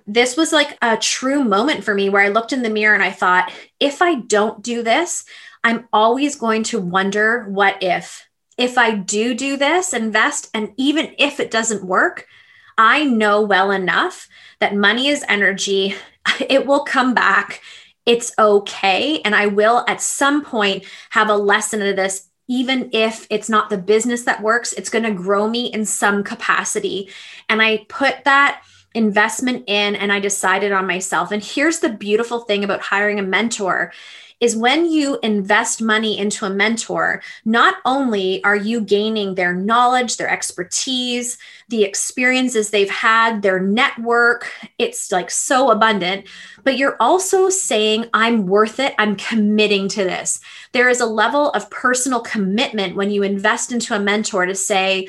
this 0.07 0.37
was 0.37 0.53
like 0.53 0.77
a 0.81 0.97
true 0.97 1.43
moment 1.43 1.83
for 1.83 1.93
me 1.93 2.09
where 2.09 2.21
I 2.21 2.29
looked 2.29 2.53
in 2.53 2.61
the 2.61 2.69
mirror 2.69 2.93
and 2.93 3.03
I 3.03 3.11
thought, 3.11 3.51
if 3.79 4.01
I 4.01 4.15
don't 4.15 4.61
do 4.61 4.83
this, 4.83 5.25
I'm 5.63 5.87
always 5.91 6.35
going 6.35 6.63
to 6.63 6.79
wonder 6.79 7.45
what 7.49 7.81
if. 7.81 8.27
If 8.57 8.77
I 8.77 8.91
do 8.91 9.33
do 9.33 9.57
this, 9.57 9.93
invest, 9.93 10.49
and 10.53 10.73
even 10.77 11.15
if 11.17 11.39
it 11.39 11.51
doesn't 11.51 11.83
work, 11.83 12.27
I 12.77 13.03
know 13.03 13.41
well 13.41 13.71
enough 13.71 14.29
that 14.59 14.75
money 14.75 15.07
is 15.07 15.25
energy. 15.27 15.95
It 16.49 16.65
will 16.65 16.83
come 16.83 17.13
back. 17.13 17.61
It's 18.03 18.33
okay. 18.39 19.21
And 19.23 19.35
I 19.35 19.45
will 19.45 19.85
at 19.87 20.01
some 20.01 20.43
point 20.43 20.83
have 21.11 21.29
a 21.29 21.37
lesson 21.37 21.83
of 21.83 21.95
this 21.95 22.27
even 22.47 22.89
if 22.93 23.25
it's 23.29 23.49
not 23.49 23.69
the 23.69 23.77
business 23.77 24.23
that 24.23 24.43
works, 24.43 24.73
it's 24.73 24.89
going 24.89 25.03
to 25.03 25.11
grow 25.11 25.47
me 25.47 25.67
in 25.67 25.85
some 25.85 26.23
capacity. 26.23 27.09
And 27.49 27.61
I 27.61 27.85
put 27.89 28.23
that 28.23 28.63
investment 28.93 29.65
in 29.67 29.95
and 29.95 30.11
I 30.11 30.19
decided 30.19 30.71
on 30.71 30.87
myself. 30.87 31.31
And 31.31 31.43
here's 31.43 31.79
the 31.79 31.89
beautiful 31.89 32.41
thing 32.41 32.63
about 32.63 32.81
hiring 32.81 33.19
a 33.19 33.23
mentor 33.23 33.91
is 34.39 34.55
when 34.55 34.89
you 34.89 35.17
invest 35.23 35.81
money 35.81 36.17
into 36.17 36.45
a 36.45 36.49
mentor, 36.49 37.21
not 37.45 37.75
only 37.85 38.43
are 38.43 38.55
you 38.55 38.81
gaining 38.81 39.35
their 39.35 39.53
knowledge, 39.53 40.17
their 40.17 40.29
expertise, 40.29 41.37
the 41.69 41.83
experiences 41.83 42.69
they've 42.69 42.89
had, 42.89 43.41
their 43.41 43.59
network, 43.59 44.51
it's 44.77 45.11
like 45.11 45.31
so 45.31 45.71
abundant, 45.71 46.27
but 46.63 46.77
you're 46.77 46.97
also 46.99 47.49
saying, 47.49 48.05
I'm 48.13 48.45
worth 48.45 48.79
it. 48.79 48.93
I'm 48.99 49.15
committing 49.15 49.87
to 49.89 50.03
this. 50.03 50.41
There 50.73 50.89
is 50.89 50.99
a 50.99 51.05
level 51.05 51.51
of 51.51 51.69
personal 51.69 52.19
commitment 52.19 52.95
when 52.95 53.11
you 53.11 53.23
invest 53.23 53.71
into 53.71 53.95
a 53.95 53.99
mentor 53.99 54.45
to 54.45 54.55
say, 54.55 55.07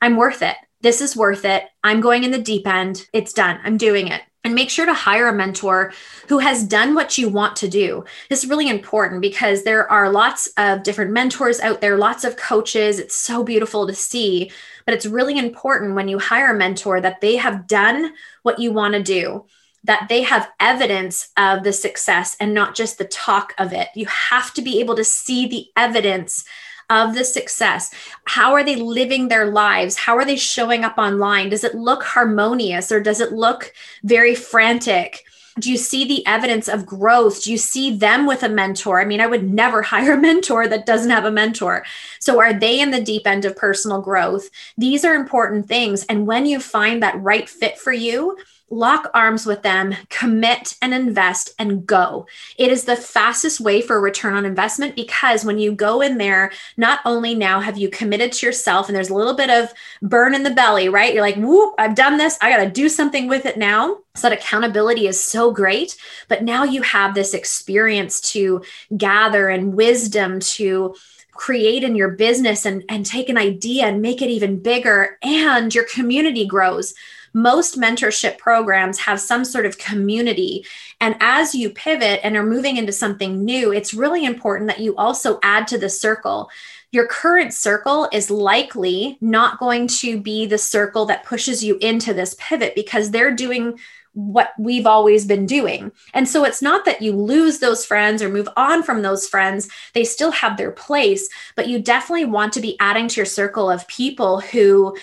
I'm 0.00 0.16
worth 0.16 0.42
it. 0.42 0.56
This 0.80 1.00
is 1.00 1.16
worth 1.16 1.44
it. 1.44 1.64
I'm 1.82 2.00
going 2.00 2.22
in 2.22 2.30
the 2.30 2.38
deep 2.38 2.66
end. 2.66 3.06
It's 3.12 3.32
done. 3.32 3.58
I'm 3.64 3.76
doing 3.76 4.08
it. 4.08 4.22
And 4.48 4.54
make 4.54 4.70
sure 4.70 4.86
to 4.86 4.94
hire 4.94 5.28
a 5.28 5.32
mentor 5.34 5.92
who 6.28 6.38
has 6.38 6.64
done 6.64 6.94
what 6.94 7.18
you 7.18 7.28
want 7.28 7.54
to 7.56 7.68
do. 7.68 8.06
This 8.30 8.44
is 8.44 8.48
really 8.48 8.70
important 8.70 9.20
because 9.20 9.62
there 9.62 9.86
are 9.92 10.10
lots 10.10 10.48
of 10.56 10.84
different 10.84 11.10
mentors 11.10 11.60
out 11.60 11.82
there, 11.82 11.98
lots 11.98 12.24
of 12.24 12.38
coaches. 12.38 12.98
It's 12.98 13.14
so 13.14 13.44
beautiful 13.44 13.86
to 13.86 13.92
see. 13.92 14.50
But 14.86 14.94
it's 14.94 15.04
really 15.04 15.38
important 15.38 15.96
when 15.96 16.08
you 16.08 16.18
hire 16.18 16.54
a 16.54 16.56
mentor 16.56 16.98
that 16.98 17.20
they 17.20 17.36
have 17.36 17.66
done 17.66 18.14
what 18.42 18.58
you 18.58 18.72
want 18.72 18.94
to 18.94 19.02
do, 19.02 19.44
that 19.84 20.06
they 20.08 20.22
have 20.22 20.50
evidence 20.58 21.28
of 21.36 21.62
the 21.62 21.74
success 21.74 22.34
and 22.40 22.54
not 22.54 22.74
just 22.74 22.96
the 22.96 23.04
talk 23.04 23.52
of 23.58 23.74
it. 23.74 23.88
You 23.94 24.06
have 24.06 24.54
to 24.54 24.62
be 24.62 24.80
able 24.80 24.96
to 24.96 25.04
see 25.04 25.46
the 25.46 25.66
evidence 25.76 26.46
of 26.90 27.14
the 27.14 27.24
success. 27.24 27.90
How 28.24 28.52
are 28.54 28.64
they 28.64 28.76
living 28.76 29.28
their 29.28 29.46
lives? 29.46 29.96
How 29.96 30.16
are 30.16 30.24
they 30.24 30.36
showing 30.36 30.84
up 30.84 30.96
online? 30.98 31.50
Does 31.50 31.64
it 31.64 31.74
look 31.74 32.02
harmonious 32.02 32.90
or 32.90 33.00
does 33.00 33.20
it 33.20 33.32
look 33.32 33.72
very 34.02 34.34
frantic? 34.34 35.24
Do 35.58 35.70
you 35.70 35.76
see 35.76 36.06
the 36.06 36.24
evidence 36.26 36.68
of 36.68 36.86
growth? 36.86 37.42
Do 37.42 37.50
you 37.50 37.58
see 37.58 37.96
them 37.96 38.26
with 38.26 38.42
a 38.42 38.48
mentor? 38.48 39.00
I 39.00 39.04
mean, 39.04 39.20
I 39.20 39.26
would 39.26 39.52
never 39.52 39.82
hire 39.92 40.12
a 40.12 40.20
mentor 40.20 40.68
that 40.68 40.86
doesn't 40.86 41.10
have 41.10 41.24
a 41.24 41.30
mentor. 41.30 41.84
So, 42.20 42.40
are 42.40 42.52
they 42.52 42.80
in 42.80 42.90
the 42.90 43.02
deep 43.02 43.26
end 43.26 43.44
of 43.44 43.56
personal 43.56 44.00
growth? 44.00 44.48
These 44.76 45.04
are 45.04 45.14
important 45.14 45.66
things. 45.66 46.04
And 46.06 46.26
when 46.26 46.46
you 46.46 46.60
find 46.60 47.02
that 47.02 47.20
right 47.20 47.48
fit 47.48 47.78
for 47.78 47.92
you, 47.92 48.36
lock 48.70 49.10
arms 49.14 49.46
with 49.46 49.62
them, 49.62 49.94
commit 50.10 50.76
and 50.82 50.92
invest 50.92 51.54
and 51.58 51.86
go. 51.86 52.26
It 52.56 52.70
is 52.70 52.84
the 52.84 52.96
fastest 52.96 53.60
way 53.60 53.80
for 53.80 54.00
return 54.00 54.34
on 54.34 54.44
investment 54.44 54.94
because 54.94 55.44
when 55.44 55.58
you 55.58 55.72
go 55.72 56.00
in 56.00 56.18
there, 56.18 56.52
not 56.76 57.00
only 57.04 57.34
now 57.34 57.60
have 57.60 57.78
you 57.78 57.88
committed 57.88 58.32
to 58.32 58.46
yourself 58.46 58.88
and 58.88 58.96
there's 58.96 59.10
a 59.10 59.14
little 59.14 59.34
bit 59.34 59.50
of 59.50 59.72
burn 60.02 60.34
in 60.34 60.42
the 60.42 60.50
belly, 60.50 60.88
right? 60.88 61.14
You're 61.14 61.22
like, 61.22 61.36
whoop, 61.36 61.74
I've 61.78 61.94
done 61.94 62.18
this. 62.18 62.36
I 62.40 62.50
got 62.50 62.64
to 62.64 62.70
do 62.70 62.88
something 62.88 63.28
with 63.28 63.46
it 63.46 63.56
now. 63.56 63.98
So 64.14 64.28
that 64.28 64.38
accountability 64.38 65.06
is 65.06 65.22
so 65.22 65.52
great. 65.52 65.96
But 66.28 66.42
now 66.42 66.64
you 66.64 66.82
have 66.82 67.14
this 67.14 67.34
experience 67.34 68.20
to 68.32 68.62
gather 68.96 69.48
and 69.48 69.74
wisdom 69.74 70.40
to 70.40 70.94
create 71.32 71.84
in 71.84 71.94
your 71.94 72.10
business 72.10 72.66
and, 72.66 72.82
and 72.88 73.06
take 73.06 73.28
an 73.28 73.38
idea 73.38 73.86
and 73.86 74.02
make 74.02 74.20
it 74.20 74.28
even 74.28 74.60
bigger 74.60 75.16
and 75.22 75.72
your 75.72 75.84
community 75.84 76.44
grows 76.44 76.94
most 77.42 77.78
mentorship 77.78 78.38
programs 78.38 78.98
have 78.98 79.20
some 79.20 79.44
sort 79.44 79.66
of 79.66 79.78
community. 79.78 80.64
And 81.00 81.16
as 81.20 81.54
you 81.54 81.70
pivot 81.70 82.20
and 82.22 82.36
are 82.36 82.44
moving 82.44 82.76
into 82.76 82.92
something 82.92 83.44
new, 83.44 83.72
it's 83.72 83.94
really 83.94 84.24
important 84.24 84.68
that 84.68 84.80
you 84.80 84.96
also 84.96 85.38
add 85.42 85.66
to 85.68 85.78
the 85.78 85.88
circle. 85.88 86.50
Your 86.90 87.06
current 87.06 87.52
circle 87.54 88.08
is 88.12 88.30
likely 88.30 89.18
not 89.20 89.58
going 89.58 89.86
to 89.88 90.20
be 90.20 90.46
the 90.46 90.58
circle 90.58 91.06
that 91.06 91.24
pushes 91.24 91.62
you 91.62 91.76
into 91.80 92.14
this 92.14 92.34
pivot 92.38 92.74
because 92.74 93.10
they're 93.10 93.34
doing 93.34 93.78
what 94.14 94.52
we've 94.58 94.86
always 94.86 95.26
been 95.26 95.46
doing. 95.46 95.92
And 96.12 96.28
so 96.28 96.44
it's 96.44 96.60
not 96.60 96.84
that 96.86 97.02
you 97.02 97.12
lose 97.12 97.60
those 97.60 97.84
friends 97.84 98.20
or 98.20 98.28
move 98.28 98.48
on 98.56 98.82
from 98.82 99.02
those 99.02 99.28
friends, 99.28 99.68
they 99.94 100.02
still 100.02 100.32
have 100.32 100.56
their 100.56 100.72
place, 100.72 101.28
but 101.54 101.68
you 101.68 101.78
definitely 101.78 102.24
want 102.24 102.54
to 102.54 102.60
be 102.60 102.76
adding 102.80 103.06
to 103.06 103.16
your 103.16 103.26
circle 103.26 103.70
of 103.70 103.86
people 103.86 104.40
who 104.40 104.96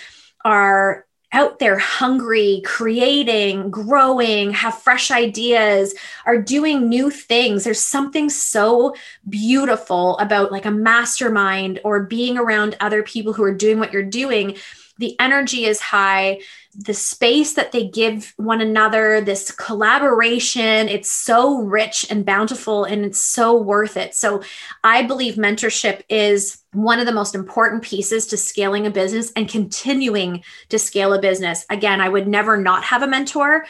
are 0.44 1.06
out 1.36 1.58
there 1.58 1.78
hungry, 1.78 2.62
creating, 2.64 3.70
growing, 3.70 4.52
have 4.52 4.78
fresh 4.78 5.10
ideas, 5.10 5.94
are 6.24 6.40
doing 6.40 6.88
new 6.88 7.10
things. 7.10 7.62
There's 7.62 7.78
something 7.78 8.30
so 8.30 8.96
beautiful 9.28 10.16
about 10.16 10.50
like 10.50 10.64
a 10.64 10.70
mastermind 10.70 11.78
or 11.84 12.04
being 12.04 12.38
around 12.38 12.74
other 12.80 13.02
people 13.02 13.34
who 13.34 13.42
are 13.42 13.54
doing 13.54 13.78
what 13.78 13.92
you're 13.92 14.02
doing. 14.02 14.56
The 14.96 15.14
energy 15.20 15.66
is 15.66 15.78
high 15.78 16.40
the 16.78 16.94
space 16.94 17.54
that 17.54 17.72
they 17.72 17.88
give 17.88 18.34
one 18.36 18.60
another, 18.60 19.20
this 19.20 19.50
collaboration, 19.50 20.88
it's 20.88 21.10
so 21.10 21.58
rich 21.58 22.06
and 22.10 22.24
bountiful 22.24 22.84
and 22.84 23.04
it's 23.04 23.20
so 23.20 23.56
worth 23.56 23.96
it. 23.96 24.14
So 24.14 24.42
I 24.84 25.02
believe 25.02 25.34
mentorship 25.34 26.02
is 26.08 26.62
one 26.72 26.98
of 26.98 27.06
the 27.06 27.12
most 27.12 27.34
important 27.34 27.82
pieces 27.82 28.26
to 28.26 28.36
scaling 28.36 28.86
a 28.86 28.90
business 28.90 29.32
and 29.32 29.48
continuing 29.48 30.42
to 30.68 30.78
scale 30.78 31.14
a 31.14 31.20
business. 31.20 31.64
Again, 31.70 32.00
I 32.00 32.08
would 32.10 32.28
never 32.28 32.58
not 32.58 32.84
have 32.84 33.02
a 33.02 33.08
mentor. 33.08 33.64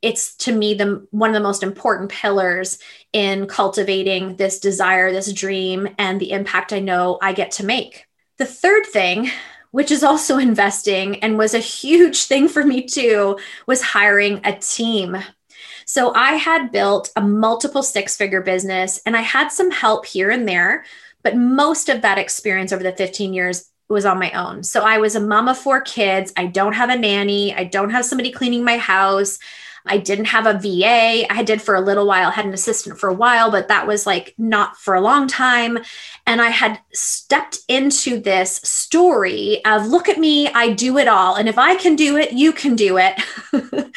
It's 0.00 0.36
to 0.38 0.52
me 0.52 0.74
the 0.74 1.06
one 1.10 1.30
of 1.30 1.34
the 1.34 1.40
most 1.40 1.62
important 1.62 2.10
pillars 2.10 2.78
in 3.12 3.46
cultivating 3.46 4.36
this 4.36 4.60
desire, 4.60 5.12
this 5.12 5.32
dream 5.32 5.88
and 5.98 6.20
the 6.20 6.30
impact 6.30 6.72
I 6.72 6.80
know 6.80 7.18
I 7.20 7.32
get 7.32 7.50
to 7.52 7.66
make. 7.66 8.06
The 8.38 8.46
third 8.46 8.86
thing 8.86 9.30
which 9.70 9.90
is 9.90 10.02
also 10.02 10.38
investing 10.50 11.22
and 11.22 11.38
was 11.38 11.54
a 11.54 11.58
huge 11.58 12.24
thing 12.24 12.48
for 12.48 12.64
me 12.64 12.82
too, 12.82 13.38
was 13.66 13.82
hiring 13.82 14.40
a 14.44 14.58
team. 14.58 15.16
So 15.84 16.12
I 16.14 16.32
had 16.32 16.72
built 16.72 17.10
a 17.14 17.20
multiple 17.20 17.82
six 17.82 18.16
figure 18.16 18.42
business 18.42 19.00
and 19.06 19.16
I 19.16 19.20
had 19.20 19.48
some 19.48 19.70
help 19.70 20.04
here 20.04 20.30
and 20.30 20.48
there, 20.48 20.84
but 21.22 21.36
most 21.36 21.88
of 21.88 22.02
that 22.02 22.18
experience 22.18 22.72
over 22.72 22.82
the 22.82 22.92
15 22.92 23.32
years 23.32 23.70
was 23.88 24.04
on 24.04 24.18
my 24.18 24.32
own. 24.32 24.64
So 24.64 24.82
I 24.82 24.98
was 24.98 25.14
a 25.14 25.20
mom 25.20 25.48
of 25.48 25.56
four 25.56 25.80
kids. 25.80 26.32
I 26.36 26.46
don't 26.46 26.72
have 26.72 26.90
a 26.90 26.98
nanny. 26.98 27.54
I 27.54 27.64
don't 27.64 27.90
have 27.90 28.04
somebody 28.04 28.32
cleaning 28.32 28.64
my 28.64 28.78
house. 28.78 29.38
I 29.86 29.98
didn't 29.98 30.26
have 30.26 30.46
a 30.46 30.58
VA. 30.58 31.26
I 31.32 31.42
did 31.42 31.62
for 31.62 31.74
a 31.74 31.80
little 31.80 32.06
while, 32.06 32.30
had 32.30 32.46
an 32.46 32.54
assistant 32.54 32.98
for 32.98 33.08
a 33.08 33.14
while, 33.14 33.50
but 33.50 33.68
that 33.68 33.86
was 33.86 34.06
like 34.06 34.34
not 34.38 34.76
for 34.76 34.94
a 34.94 35.00
long 35.00 35.28
time. 35.28 35.78
And 36.26 36.40
I 36.40 36.50
had 36.50 36.80
stepped 36.92 37.60
into 37.68 38.20
this 38.20 38.56
story 38.56 39.64
of 39.64 39.86
look 39.86 40.08
at 40.08 40.18
me, 40.18 40.48
I 40.48 40.72
do 40.72 40.98
it 40.98 41.08
all. 41.08 41.36
And 41.36 41.48
if 41.48 41.58
I 41.58 41.76
can 41.76 41.96
do 41.96 42.16
it, 42.16 42.32
you 42.32 42.52
can 42.52 42.76
do 42.76 42.98
it. 42.98 43.20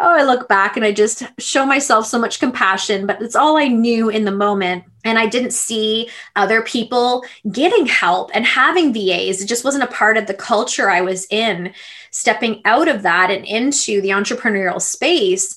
oh, 0.00 0.16
I 0.16 0.22
look 0.22 0.48
back 0.48 0.76
and 0.76 0.84
I 0.84 0.92
just 0.92 1.24
show 1.38 1.66
myself 1.66 2.06
so 2.06 2.18
much 2.18 2.38
compassion, 2.38 3.06
but 3.06 3.20
it's 3.20 3.34
all 3.34 3.56
I 3.56 3.66
knew 3.66 4.08
in 4.08 4.24
the 4.24 4.32
moment. 4.32 4.84
And 5.04 5.18
I 5.18 5.26
didn't 5.26 5.52
see 5.52 6.08
other 6.36 6.62
people 6.62 7.24
getting 7.50 7.86
help 7.86 8.30
and 8.34 8.44
having 8.44 8.92
VAs. 8.92 9.40
It 9.40 9.48
just 9.48 9.64
wasn't 9.64 9.84
a 9.84 9.88
part 9.88 10.16
of 10.16 10.26
the 10.26 10.34
culture 10.34 10.90
I 10.90 11.00
was 11.00 11.26
in. 11.30 11.72
Stepping 12.10 12.62
out 12.64 12.88
of 12.88 13.02
that 13.02 13.30
and 13.30 13.44
into 13.44 14.00
the 14.00 14.10
entrepreneurial 14.10 14.80
space, 14.80 15.56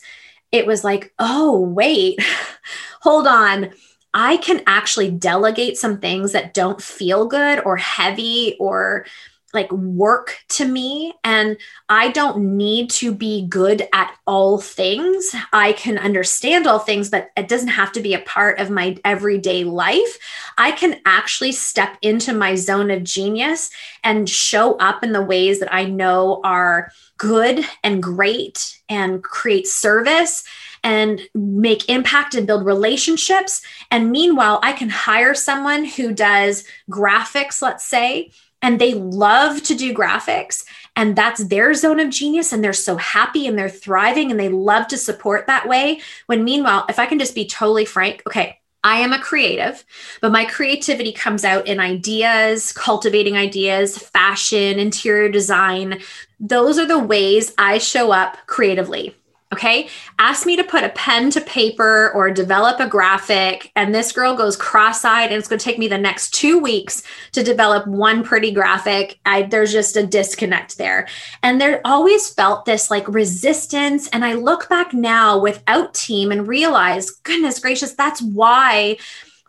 it 0.51 0.65
was 0.65 0.83
like, 0.83 1.13
oh, 1.19 1.59
wait, 1.59 2.19
hold 3.01 3.27
on. 3.27 3.71
I 4.13 4.37
can 4.37 4.61
actually 4.67 5.11
delegate 5.11 5.77
some 5.77 5.99
things 5.99 6.33
that 6.33 6.53
don't 6.53 6.81
feel 6.81 7.25
good 7.27 7.61
or 7.63 7.77
heavy 7.77 8.57
or 8.59 9.05
like 9.53 9.71
work 9.71 10.37
to 10.49 10.65
me 10.65 11.13
and 11.23 11.57
i 11.89 12.09
don't 12.11 12.37
need 12.37 12.89
to 12.89 13.13
be 13.13 13.45
good 13.47 13.87
at 13.93 14.15
all 14.31 14.59
things. 14.59 15.35
I 15.51 15.73
can 15.73 15.97
understand 15.97 16.65
all 16.65 16.79
things 16.79 17.09
but 17.09 17.31
it 17.35 17.49
doesn't 17.49 17.67
have 17.67 17.91
to 17.91 17.99
be 17.99 18.13
a 18.13 18.19
part 18.19 18.59
of 18.59 18.69
my 18.69 18.97
everyday 19.03 19.65
life. 19.65 20.17
I 20.57 20.71
can 20.71 21.01
actually 21.05 21.51
step 21.51 21.97
into 22.01 22.33
my 22.33 22.55
zone 22.55 22.91
of 22.91 23.03
genius 23.03 23.69
and 24.05 24.29
show 24.29 24.75
up 24.75 25.03
in 25.03 25.11
the 25.11 25.21
ways 25.21 25.59
that 25.59 25.73
i 25.73 25.83
know 25.83 26.39
are 26.43 26.91
good 27.17 27.65
and 27.83 28.01
great 28.01 28.79
and 28.87 29.21
create 29.21 29.67
service 29.67 30.43
and 30.83 31.21
make 31.35 31.89
impact 31.89 32.33
and 32.33 32.47
build 32.47 32.65
relationships. 32.65 33.61
And 33.91 34.11
meanwhile 34.11 34.59
i 34.63 34.71
can 34.71 34.89
hire 34.89 35.33
someone 35.33 35.83
who 35.83 36.13
does 36.13 36.63
graphics 36.89 37.61
let's 37.61 37.85
say 37.85 38.31
and 38.61 38.79
they 38.79 38.93
love 38.93 39.63
to 39.63 39.75
do 39.75 39.93
graphics 39.93 40.65
and 40.95 41.15
that's 41.15 41.43
their 41.45 41.73
zone 41.73 41.99
of 41.99 42.09
genius 42.09 42.51
and 42.51 42.63
they're 42.63 42.73
so 42.73 42.97
happy 42.97 43.47
and 43.47 43.57
they're 43.57 43.69
thriving 43.69 44.31
and 44.31 44.39
they 44.39 44.49
love 44.49 44.87
to 44.87 44.97
support 44.97 45.47
that 45.47 45.67
way 45.67 45.99
when 46.27 46.43
meanwhile 46.43 46.85
if 46.89 46.99
i 46.99 47.05
can 47.05 47.19
just 47.19 47.35
be 47.35 47.45
totally 47.45 47.85
frank 47.85 48.21
okay 48.27 48.57
I 48.83 48.97
am 48.97 49.13
a 49.13 49.19
creative, 49.19 49.85
but 50.21 50.31
my 50.31 50.45
creativity 50.45 51.11
comes 51.11 51.45
out 51.45 51.67
in 51.67 51.79
ideas, 51.79 52.73
cultivating 52.73 53.37
ideas, 53.37 53.95
fashion, 53.95 54.79
interior 54.79 55.29
design. 55.29 56.01
Those 56.39 56.79
are 56.79 56.87
the 56.87 56.97
ways 56.97 57.53
I 57.59 57.77
show 57.77 58.11
up 58.11 58.37
creatively. 58.47 59.15
Okay. 59.53 59.89
Ask 60.17 60.45
me 60.45 60.55
to 60.55 60.63
put 60.63 60.85
a 60.85 60.89
pen 60.89 61.29
to 61.31 61.41
paper 61.41 62.11
or 62.15 62.31
develop 62.31 62.79
a 62.79 62.87
graphic. 62.87 63.69
And 63.75 63.93
this 63.93 64.13
girl 64.13 64.33
goes 64.35 64.55
cross 64.55 65.03
eyed, 65.03 65.25
and 65.25 65.33
it's 65.33 65.49
going 65.49 65.59
to 65.59 65.65
take 65.65 65.77
me 65.77 65.89
the 65.89 65.97
next 65.97 66.33
two 66.33 66.57
weeks 66.57 67.03
to 67.33 67.43
develop 67.43 67.85
one 67.85 68.23
pretty 68.23 68.51
graphic. 68.51 69.19
I, 69.25 69.43
there's 69.43 69.73
just 69.73 69.97
a 69.97 70.07
disconnect 70.07 70.77
there. 70.77 71.07
And 71.43 71.59
there 71.59 71.81
always 71.83 72.33
felt 72.33 72.63
this 72.63 72.89
like 72.89 73.07
resistance. 73.09 74.07
And 74.09 74.23
I 74.23 74.33
look 74.35 74.69
back 74.69 74.93
now 74.93 75.37
without 75.37 75.93
team 75.93 76.31
and 76.31 76.47
realize, 76.47 77.11
goodness 77.11 77.59
gracious, 77.59 77.93
that's 77.93 78.21
why 78.21 78.97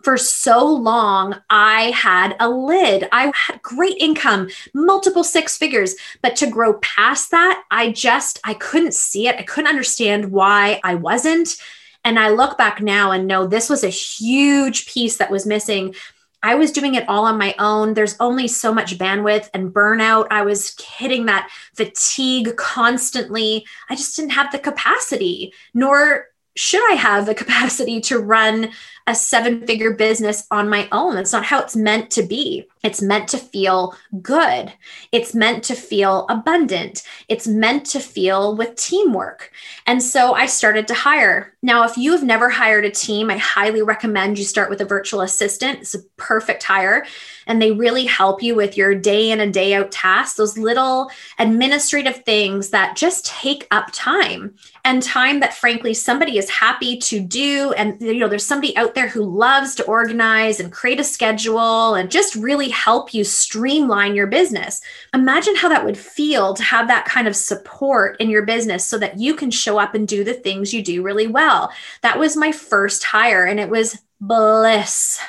for 0.03 0.17
so 0.17 0.67
long, 0.67 1.41
I 1.51 1.93
had 1.95 2.37
a 2.41 2.49
lid. 2.49 3.09
I 3.13 3.33
had 3.35 3.63
great 3.63 3.97
income, 3.99 4.49
multiple 4.75 5.25
six 5.25 5.57
figures, 5.57 5.95
but 6.23 6.37
to 6.37 6.47
grow 6.47 6.75
past 6.75 7.31
that, 7.31 7.63
I 7.71 7.93
just 7.93 8.41
I 8.45 8.55
couldn't 8.55 8.95
see 8.95 9.29
it. 9.29 9.37
I 9.37 9.43
couldn't 9.43 9.71
understand 9.71 10.33
why 10.33 10.81
I 10.85 10.95
wasn't. 10.95 11.57
And 12.05 12.19
I 12.19 12.31
look 12.31 12.59
back 12.59 12.81
now 12.81 13.13
and 13.13 13.27
know 13.27 13.47
this 13.47 13.71
was 13.71 13.85
a 13.85 13.89
huge 13.89 14.87
piece 14.87 15.19
that 15.19 15.31
was 15.31 15.47
missing. 15.47 15.95
I 16.43 16.57
was 16.57 16.73
doing 16.73 16.97
it 16.97 17.09
all 17.09 17.25
on 17.25 17.39
my 17.39 17.55
own. 17.59 17.95
There's 17.95 18.17
only 18.19 18.49
so 18.49 18.75
much 18.75 18.99
bandwidth 18.99 19.49
and 19.55 19.73
burnout. 19.73 20.27
I 20.31 20.43
was 20.43 20.77
hitting 20.81 21.27
that 21.27 21.51
fatigue 21.75 22.57
constantly. 22.57 23.65
I 23.89 23.95
just 23.95 24.17
didn't 24.17 24.33
have 24.33 24.51
the 24.51 24.59
capacity, 24.59 25.53
nor 25.73 26.27
should 26.57 26.83
I 26.91 26.95
have 26.95 27.27
the 27.27 27.35
capacity 27.43 28.01
to 28.03 28.19
run 28.19 28.71
a 29.07 29.15
seven 29.15 29.67
figure 29.67 29.93
business 29.93 30.47
on 30.51 30.69
my 30.69 30.89
own? 30.93 31.15
That's 31.15 31.33
not 31.33 31.45
how 31.45 31.61
it's 31.61 31.77
meant 31.77 32.11
to 32.13 32.23
be. 32.23 32.69
It's 32.83 33.01
meant 33.01 33.29
to 33.29 33.39
feel 33.39 33.95
good. 34.21 34.73
It's 35.13 35.35
meant 35.35 35.63
to 35.65 35.75
feel 35.75 36.27
abundant. 36.29 37.03
It's 37.29 37.47
meant 37.47 37.87
to 37.87 38.01
feel 38.01 38.57
with 38.57 38.75
teamwork. 38.77 39.53
And 39.87 40.03
so 40.03 40.35
I 40.35 40.47
started 40.47 40.89
to 40.89 40.95
hire. 40.95 41.55
Now, 41.63 41.85
if 41.85 41.97
you 41.97 42.13
have 42.13 42.25
never 42.25 42.49
hired 42.49 42.85
a 42.85 42.91
team, 42.91 43.31
I 43.31 43.37
highly 43.37 43.83
recommend 43.83 44.39
you 44.39 44.45
start 44.45 44.69
with 44.69 44.81
a 44.81 44.85
virtual 44.85 45.21
assistant. 45.21 45.81
It's 45.81 45.95
a 45.95 46.03
perfect 46.17 46.65
hire. 46.65 47.07
And 47.47 47.61
they 47.61 47.73
really 47.73 48.05
help 48.05 48.43
you 48.43 48.55
with 48.55 48.77
your 48.77 48.95
day 48.95 49.31
in 49.31 49.41
and 49.41 49.55
day 49.55 49.75
out 49.75 49.93
tasks, 49.93 50.37
those 50.37 50.59
little 50.59 51.11
administrative 51.39 52.25
things 52.25 52.71
that 52.71 52.97
just 52.97 53.27
take 53.27 53.67
up 53.71 53.89
time 53.93 54.55
and 54.85 55.03
time 55.03 55.41
that, 55.41 55.55
frankly, 55.55 55.95
somebody 55.95 56.39
is 56.39 56.51
happy 56.51 56.97
to 56.99 57.21
do. 57.21 57.73
And, 57.77 58.01
you 58.01 58.19
know, 58.19 58.29
there's 58.29 58.47
somebody 58.47 58.77
out 58.77 58.95
there 58.95 59.09
who 59.09 59.25
loves 59.25 59.75
to 59.77 59.85
organize 59.85 60.59
and 60.59 60.73
create 60.73 61.01
a 61.01 61.05
schedule 61.05 61.95
and 61.95 62.11
just 62.11 62.35
really 62.35 62.72
help 62.73 63.15
you 63.15 63.23
streamline 63.25 64.15
your 64.15 64.27
business. 64.27 64.81
Imagine 65.15 65.55
how 65.55 65.69
that 65.69 65.85
would 65.85 65.99
feel 65.99 66.55
to 66.55 66.63
have 66.63 66.89
that 66.89 67.05
kind 67.05 67.29
of 67.29 67.37
support 67.37 68.21
in 68.21 68.31
your 68.31 68.45
business 68.45 68.85
so 68.85 68.99
that 68.99 69.19
you 69.19 69.35
can 69.35 69.51
show 69.51 69.79
up 69.79 69.95
and 69.95 70.09
do 70.09 70.25
the 70.25 70.35
things 70.35 70.73
you 70.73 70.83
do 70.83 71.03
really 71.03 71.27
well. 71.27 71.73
That 72.03 72.19
was 72.19 72.37
my 72.37 72.53
first 72.53 73.05
hire, 73.05 73.45
and 73.45 73.61
it 73.61 73.69
was 73.69 73.99
bliss. 74.21 75.21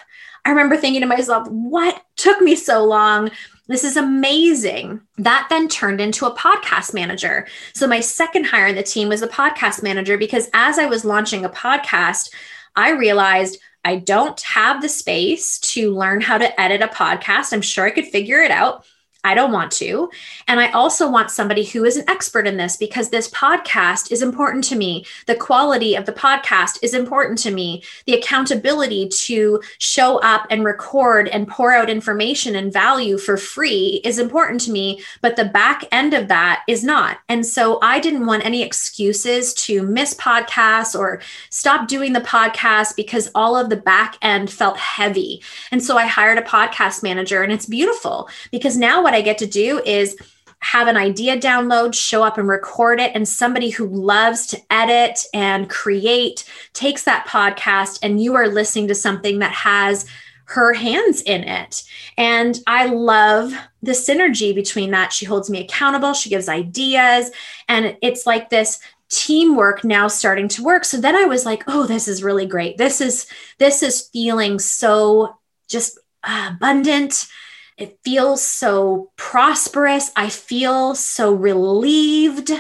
I 0.46 0.50
remember 0.50 0.78
thinking 0.78 1.02
to 1.02 1.08
myself, 1.08 1.48
what 1.48 2.02
took 2.16 2.42
me 2.42 2.56
so 2.56 2.84
long? 2.84 3.32
This 3.68 3.84
is 3.86 3.96
amazing. 3.96 5.02
That 5.18 5.48
then 5.50 5.70
turned 5.70 6.02
into 6.02 6.26
a 6.26 6.36
podcast 6.36 6.94
manager. 6.94 7.48
So, 7.74 7.88
my 7.88 8.02
second 8.02 8.46
hire 8.46 8.68
in 8.68 8.76
the 8.76 8.84
team 8.84 9.08
was 9.08 9.22
a 9.22 9.28
podcast 9.28 9.82
manager 9.82 10.18
because 10.18 10.50
as 10.54 10.78
I 10.78 10.86
was 10.86 11.06
launching 11.06 11.46
a 11.46 11.50
podcast, 11.50 12.30
I 12.76 12.92
realized 12.92 13.60
I 13.84 13.98
don't 13.98 14.40
have 14.42 14.82
the 14.82 14.90
space 14.90 15.60
to 15.60 15.94
learn 15.94 16.22
how 16.22 16.38
to 16.38 16.62
edit 16.62 16.82
a 16.82 16.88
podcast. 16.88 17.52
I'm 17.52 17.62
sure 17.62 17.86
I 17.86 17.92
could 17.92 18.08
figure 18.08 18.42
it 18.42 18.52
out. 18.52 18.86
I 19.26 19.36
don't 19.36 19.54
want 19.54 19.72
to. 19.74 20.10
And 20.48 20.60
I 20.60 20.70
also 20.72 21.10
want 21.10 21.32
somebody 21.32 21.64
who 21.64 21.86
is 21.86 21.96
an 21.96 22.10
expert 22.10 22.46
in 22.46 22.58
this 22.58 22.76
because 22.76 23.10
this 23.10 23.30
podcast 23.30 24.12
is 24.12 24.22
important 24.22 24.66
to 24.66 24.76
me. 24.76 25.06
The 25.28 25.36
quality 25.36 25.96
of 25.96 26.06
the 26.06 26.12
podcast 26.12 26.80
is 26.82 26.94
important 26.94 27.40
to 27.40 27.52
me. 27.52 27.84
The 28.06 28.16
accountability 28.16 29.08
to 29.08 29.62
show 29.78 30.18
up 30.20 30.46
and 30.50 30.66
record 30.66 31.30
and 31.30 31.48
pour 31.48 31.72
out 31.72 31.90
information 31.90 32.56
and 32.56 32.74
value 32.74 33.18
for 33.18 33.38
free 33.38 34.02
is 34.04 34.20
important 34.20 34.60
to 34.62 34.72
me. 34.72 35.02
But 35.22 35.38
the 35.38 35.46
back 35.46 35.86
end 35.92 36.14
of 36.14 36.28
that 36.28 36.64
is 36.68 36.84
not. 36.84 37.20
And 37.30 37.46
so 37.46 37.80
I 37.82 38.00
didn't 38.00 38.26
want 38.26 38.46
any 38.46 38.62
excuses 38.62 39.54
to 39.54 39.84
miss 39.84 40.14
podcasts 40.16 41.00
or 41.00 41.22
stop 41.50 41.88
doing 41.88 42.12
the 42.12 42.20
podcast 42.20 42.98
because 42.98 43.32
all 43.34 43.56
of 43.56 43.70
the 43.70 43.78
back 43.78 44.18
end 44.22 44.52
felt 44.52 44.78
heavy. 44.78 45.42
And 45.72 45.82
so 45.82 45.98
I 45.98 46.08
hired 46.08 46.38
a 46.38 46.42
podcast 46.42 47.04
manager 47.04 47.42
and 47.42 47.54
it's 47.54 47.66
beautiful 47.66 48.30
because 48.52 48.76
now 48.76 49.02
what 49.02 49.13
what 49.14 49.20
I 49.20 49.22
get 49.22 49.38
to 49.38 49.46
do 49.46 49.80
is 49.86 50.18
have 50.60 50.88
an 50.88 50.98
idea 50.98 51.38
download, 51.38 51.94
show 51.94 52.24
up 52.24 52.40
and 52.40 52.48
record 52.48 53.00
it. 53.00 53.12
And 53.14 53.28
somebody 53.28 53.70
who 53.70 53.86
loves 53.86 54.48
to 54.48 54.62
edit 54.72 55.20
and 55.36 55.70
create 55.70 56.50
takes 56.74 57.04
that 57.04 57.28
podcast, 57.28 58.00
and 58.02 58.24
you 58.24 58.34
are 58.34 58.48
listening 58.48 58.88
to 58.88 58.96
something 58.96 59.40
that 59.40 59.52
has 59.52 60.08
her 60.46 60.74
hands 60.74 61.22
in 61.22 61.44
it. 61.44 61.84
And 62.18 62.60
I 62.66 62.88
love 62.88 63.54
the 63.84 63.92
synergy 63.92 64.56
between 64.56 64.92
that. 64.92 65.14
She 65.14 65.26
holds 65.26 65.48
me 65.50 65.62
accountable, 65.62 66.14
she 66.14 66.30
gives 66.30 66.50
ideas, 66.50 67.30
and 67.70 67.96
it's 68.02 68.26
like 68.26 68.50
this 68.50 68.80
teamwork 69.10 69.84
now 69.84 70.08
starting 70.08 70.48
to 70.48 70.64
work. 70.64 70.86
So 70.86 70.98
then 70.98 71.16
I 71.16 71.26
was 71.26 71.46
like, 71.46 71.64
"Oh, 71.68 71.86
this 71.86 72.08
is 72.08 72.24
really 72.24 72.48
great. 72.48 72.78
This 72.78 73.00
is 73.00 73.28
this 73.60 73.84
is 73.84 74.10
feeling 74.12 74.58
so 74.58 75.38
just 75.70 76.00
abundant 76.24 77.28
it 77.78 78.00
feels 78.04 78.42
so 78.44 79.12
prosperous. 79.16 80.12
I 80.16 80.30
feel 80.30 80.96
so 80.96 81.34
relieved. 81.34 82.52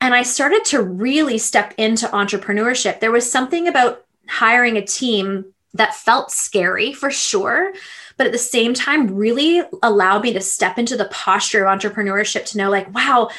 And 0.00 0.14
I 0.14 0.22
started 0.22 0.64
to 0.66 0.82
really 0.82 1.38
step 1.38 1.74
into 1.78 2.08
entrepreneurship. 2.08 3.00
There 3.00 3.12
was 3.12 3.30
something 3.30 3.68
about 3.68 4.04
hiring 4.28 4.76
a 4.76 4.84
team 4.84 5.46
that 5.74 5.94
felt 5.94 6.30
scary 6.30 6.92
for 6.92 7.10
sure, 7.10 7.72
but 8.16 8.26
at 8.26 8.32
the 8.32 8.38
same 8.38 8.74
time, 8.74 9.14
really 9.14 9.62
allowed 9.82 10.22
me 10.22 10.32
to 10.34 10.40
step 10.40 10.78
into 10.78 10.96
the 10.96 11.06
posture 11.06 11.64
of 11.64 11.78
entrepreneurship 11.78 12.44
to 12.46 12.58
know, 12.58 12.70
like, 12.70 12.92
wow, 12.94 13.30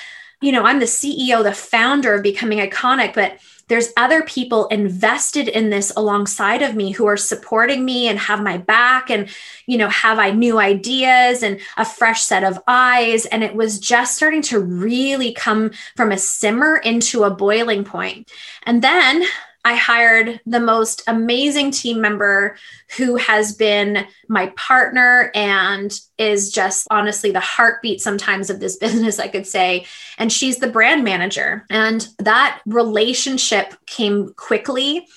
you 0.42 0.52
know, 0.52 0.64
I'm 0.64 0.80
the 0.80 0.86
CEO, 0.86 1.44
the 1.44 1.54
founder 1.54 2.16
of 2.16 2.24
Becoming 2.24 2.60
Iconic, 2.60 3.14
but 3.14 3.38
there's 3.68 3.94
other 3.98 4.24
people 4.24 4.68
invested 4.68 5.48
in 5.48 5.70
this 5.70 5.92
alongside 5.96 6.62
of 6.62 6.76
me 6.76 6.92
who 6.92 7.06
are 7.06 7.18
supporting 7.18 7.86
me 7.86 8.08
and 8.08 8.20
have 8.20 8.42
my 8.42 8.58
back 8.58 9.10
and 9.10 9.30
you 9.68 9.78
know 9.78 9.90
have 9.90 10.20
i 10.20 10.32
new 10.32 10.60
ideas 10.60 11.44
and 11.44 11.60
a 11.78 11.86
fresh 11.86 12.24
set 12.24 12.44
of 12.44 12.60
eyes. 12.68 13.26
And 13.26 13.44
it 13.44 13.56
was 13.56 13.80
just 13.80 14.16
starting 14.16 14.42
to 14.44 14.60
really 14.60 15.34
come 15.34 15.72
from 15.96 16.12
a 16.12 16.18
simmer 16.18 16.78
into 16.78 17.24
a 17.24 17.32
boiling 17.32 17.84
point. 17.84 18.32
And 18.64 18.82
then 18.82 19.24
I 19.66 19.76
hired 19.76 20.42
the 20.46 20.60
most 20.60 21.04
amazing 21.08 21.72
team 21.72 22.02
member 22.02 22.58
who 22.98 23.16
has 23.16 23.56
been 23.56 24.06
my 24.28 24.48
partner 24.58 25.32
and 25.34 25.98
is 26.18 26.52
just 26.52 26.86
honestly 26.92 27.32
the 27.32 27.40
heartbeat 27.40 28.02
sometimes 28.02 28.50
of 28.50 28.60
this 28.60 28.76
business, 28.84 29.20
I 29.20 29.28
could 29.28 29.48
say. 29.48 29.86
And 30.18 30.32
she's 30.32 30.58
the 30.58 30.68
brand 30.68 31.04
manager. 31.04 31.66
And 31.70 32.08
that 32.20 32.62
relationship 32.66 33.74
came 33.86 34.34
quickly. 34.34 35.08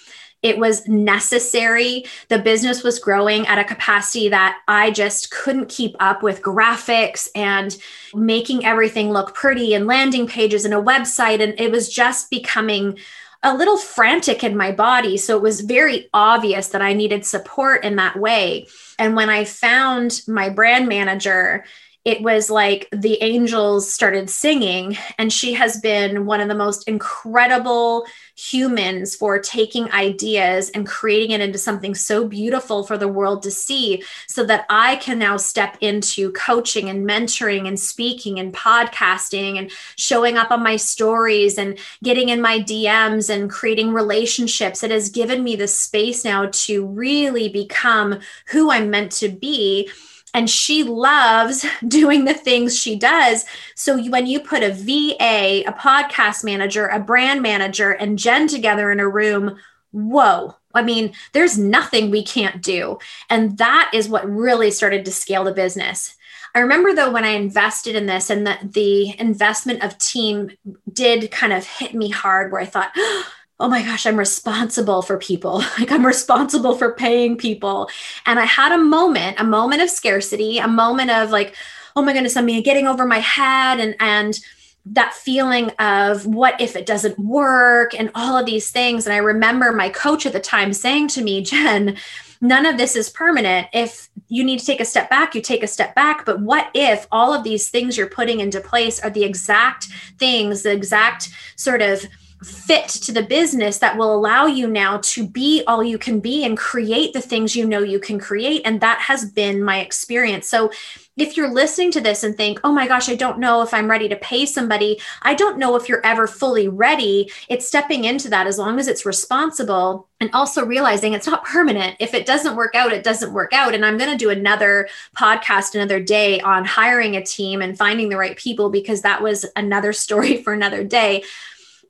It 0.42 0.58
was 0.58 0.86
necessary. 0.86 2.04
The 2.28 2.38
business 2.38 2.84
was 2.84 3.00
growing 3.00 3.48
at 3.48 3.58
a 3.58 3.64
capacity 3.64 4.28
that 4.28 4.58
I 4.68 4.92
just 4.92 5.32
couldn't 5.32 5.68
keep 5.68 5.96
up 5.98 6.22
with 6.22 6.42
graphics 6.42 7.28
and 7.34 7.76
making 8.14 8.64
everything 8.64 9.10
look 9.10 9.34
pretty 9.34 9.74
and 9.74 9.88
landing 9.88 10.28
pages 10.28 10.64
and 10.64 10.74
a 10.74 10.80
website. 10.80 11.42
And 11.42 11.58
it 11.58 11.72
was 11.72 11.92
just 11.92 12.30
becoming 12.30 12.98
a 13.42 13.54
little 13.54 13.78
frantic 13.78 14.42
in 14.42 14.56
my 14.56 14.72
body. 14.72 15.16
So 15.16 15.36
it 15.36 15.42
was 15.42 15.60
very 15.60 16.08
obvious 16.12 16.68
that 16.68 16.82
I 16.82 16.92
needed 16.92 17.24
support 17.24 17.84
in 17.84 17.96
that 17.96 18.18
way. 18.18 18.66
And 18.98 19.14
when 19.14 19.30
I 19.30 19.44
found 19.44 20.22
my 20.26 20.48
brand 20.48 20.88
manager, 20.88 21.64
it 22.06 22.22
was 22.22 22.48
like 22.48 22.88
the 22.92 23.20
angels 23.20 23.92
started 23.92 24.30
singing 24.30 24.96
and 25.18 25.32
she 25.32 25.52
has 25.52 25.80
been 25.80 26.24
one 26.24 26.40
of 26.40 26.46
the 26.46 26.54
most 26.54 26.86
incredible 26.88 28.06
humans 28.36 29.16
for 29.16 29.40
taking 29.40 29.90
ideas 29.90 30.70
and 30.70 30.86
creating 30.86 31.32
it 31.32 31.40
into 31.40 31.58
something 31.58 31.96
so 31.96 32.26
beautiful 32.26 32.84
for 32.84 32.96
the 32.96 33.08
world 33.08 33.42
to 33.42 33.50
see 33.50 34.02
so 34.28 34.44
that 34.44 34.64
i 34.70 34.94
can 34.96 35.18
now 35.18 35.36
step 35.36 35.76
into 35.80 36.30
coaching 36.32 36.88
and 36.88 37.06
mentoring 37.06 37.66
and 37.66 37.80
speaking 37.80 38.38
and 38.38 38.54
podcasting 38.54 39.58
and 39.58 39.72
showing 39.96 40.36
up 40.36 40.52
on 40.52 40.62
my 40.62 40.76
stories 40.76 41.58
and 41.58 41.76
getting 42.04 42.28
in 42.28 42.40
my 42.40 42.60
dms 42.60 43.28
and 43.28 43.50
creating 43.50 43.92
relationships. 43.92 44.84
It 44.84 44.92
has 44.92 45.10
given 45.10 45.42
me 45.42 45.56
the 45.56 45.66
space 45.66 46.24
now 46.24 46.46
to 46.52 46.86
really 46.86 47.48
become 47.48 48.20
who 48.46 48.70
i'm 48.70 48.90
meant 48.90 49.10
to 49.12 49.28
be 49.28 49.90
and 50.36 50.50
she 50.50 50.84
loves 50.84 51.66
doing 51.88 52.26
the 52.26 52.34
things 52.34 52.78
she 52.78 52.94
does. 52.94 53.46
So 53.74 53.98
when 54.10 54.26
you 54.26 54.38
put 54.38 54.62
a 54.62 54.70
VA, 54.70 55.66
a 55.66 55.72
podcast 55.72 56.44
manager, 56.44 56.86
a 56.86 57.00
brand 57.00 57.40
manager, 57.42 57.90
and 57.90 58.18
Jen 58.18 58.46
together 58.46 58.92
in 58.92 59.00
a 59.00 59.08
room, 59.08 59.58
whoa. 59.92 60.54
I 60.74 60.82
mean, 60.82 61.14
there's 61.32 61.56
nothing 61.56 62.10
we 62.10 62.22
can't 62.22 62.62
do. 62.62 62.98
And 63.30 63.56
that 63.56 63.90
is 63.94 64.10
what 64.10 64.30
really 64.30 64.70
started 64.70 65.06
to 65.06 65.10
scale 65.10 65.42
the 65.42 65.52
business. 65.52 66.14
I 66.54 66.58
remember 66.60 66.94
though 66.94 67.10
when 67.10 67.24
I 67.24 67.30
invested 67.30 67.96
in 67.96 68.04
this 68.04 68.28
and 68.28 68.46
that 68.46 68.74
the 68.74 69.18
investment 69.18 69.82
of 69.82 69.96
team 69.96 70.50
did 70.92 71.30
kind 71.30 71.54
of 71.54 71.66
hit 71.66 71.94
me 71.94 72.10
hard 72.10 72.52
where 72.52 72.60
I 72.60 72.66
thought, 72.66 72.94
oh 73.58 73.68
my 73.68 73.82
gosh, 73.82 74.06
I'm 74.06 74.18
responsible 74.18 75.02
for 75.02 75.18
people. 75.18 75.62
Like 75.78 75.92
I'm 75.92 76.06
responsible 76.06 76.74
for 76.74 76.94
paying 76.94 77.36
people. 77.36 77.90
And 78.24 78.38
I 78.38 78.44
had 78.44 78.72
a 78.72 78.78
moment, 78.78 79.38
a 79.38 79.44
moment 79.44 79.82
of 79.82 79.90
scarcity, 79.90 80.58
a 80.58 80.68
moment 80.68 81.10
of 81.10 81.30
like, 81.30 81.54
oh 81.94 82.02
my 82.02 82.12
goodness, 82.12 82.36
I'm 82.36 82.46
getting 82.62 82.86
over 82.86 83.06
my 83.06 83.18
head 83.18 83.78
and 83.78 83.94
and 84.00 84.38
that 84.86 85.12
feeling 85.12 85.70
of 85.78 86.26
what 86.26 86.60
if 86.60 86.76
it 86.76 86.86
doesn't 86.86 87.18
work 87.18 87.92
and 87.92 88.10
all 88.14 88.38
of 88.38 88.46
these 88.46 88.70
things. 88.70 89.04
And 89.04 89.12
I 89.12 89.18
remember 89.18 89.72
my 89.72 89.88
coach 89.88 90.26
at 90.26 90.32
the 90.32 90.40
time 90.40 90.72
saying 90.72 91.08
to 91.08 91.22
me, 91.22 91.42
Jen, 91.44 91.96
none 92.40 92.66
of 92.66 92.78
this 92.78 92.94
is 92.94 93.10
permanent. 93.10 93.66
If 93.72 94.08
you 94.28 94.44
need 94.44 94.60
to 94.60 94.66
take 94.66 94.80
a 94.80 94.84
step 94.84 95.10
back, 95.10 95.34
you 95.34 95.42
take 95.42 95.62
a 95.62 95.68
step 95.68 95.94
back. 95.94 96.24
But 96.24 96.40
what 96.40 96.70
if 96.72 97.06
all 97.10 97.34
of 97.34 97.42
these 97.42 97.68
things 97.68 97.96
you're 97.96 98.08
putting 98.08 98.40
into 98.40 98.60
place 98.60 99.00
are 99.00 99.10
the 99.10 99.24
exact 99.24 99.86
things, 100.18 100.62
the 100.62 100.72
exact 100.72 101.30
sort 101.56 101.82
of 101.82 102.06
fit 102.42 102.88
to 102.88 103.12
the 103.12 103.22
business 103.22 103.78
that 103.78 103.96
will 103.96 104.14
allow 104.14 104.46
you 104.46 104.68
now 104.68 104.98
to 104.98 105.26
be 105.26 105.62
all 105.66 105.82
you 105.82 105.98
can 105.98 106.20
be 106.20 106.44
and 106.44 106.56
create 106.56 107.12
the 107.12 107.20
things 107.20 107.56
you 107.56 107.66
know 107.66 107.80
you 107.80 107.98
can 107.98 108.18
create. 108.18 108.62
And 108.64 108.80
that 108.80 109.00
has 109.00 109.30
been 109.30 109.62
my 109.62 109.80
experience. 109.80 110.48
So, 110.48 110.70
if 111.16 111.34
you're 111.34 111.50
listening 111.50 111.90
to 111.92 112.00
this 112.02 112.22
and 112.22 112.36
think, 112.36 112.60
oh 112.62 112.72
my 112.72 112.86
gosh, 112.86 113.08
I 113.08 113.14
don't 113.14 113.38
know 113.38 113.62
if 113.62 113.72
I'm 113.72 113.88
ready 113.88 114.06
to 114.10 114.16
pay 114.16 114.44
somebody, 114.44 115.00
I 115.22 115.32
don't 115.32 115.56
know 115.56 115.74
if 115.74 115.88
you're 115.88 116.04
ever 116.04 116.26
fully 116.26 116.68
ready. 116.68 117.32
It's 117.48 117.66
stepping 117.66 118.04
into 118.04 118.28
that 118.28 118.46
as 118.46 118.58
long 118.58 118.78
as 118.78 118.86
it's 118.86 119.06
responsible 119.06 120.08
and 120.20 120.28
also 120.34 120.62
realizing 120.64 121.14
it's 121.14 121.26
not 121.26 121.44
permanent. 121.46 121.96
If 122.00 122.12
it 122.12 122.26
doesn't 122.26 122.54
work 122.54 122.74
out, 122.74 122.92
it 122.92 123.02
doesn't 123.02 123.32
work 123.32 123.54
out. 123.54 123.74
And 123.74 123.84
I'm 123.84 123.96
going 123.96 124.10
to 124.10 124.16
do 124.16 124.28
another 124.28 124.88
podcast 125.16 125.74
another 125.74 126.00
day 126.00 126.40
on 126.40 126.66
hiring 126.66 127.16
a 127.16 127.24
team 127.24 127.62
and 127.62 127.78
finding 127.78 128.10
the 128.10 128.18
right 128.18 128.36
people 128.36 128.68
because 128.68 129.00
that 129.00 129.22
was 129.22 129.46
another 129.56 129.92
story 129.94 130.42
for 130.42 130.52
another 130.52 130.84
day. 130.84 131.22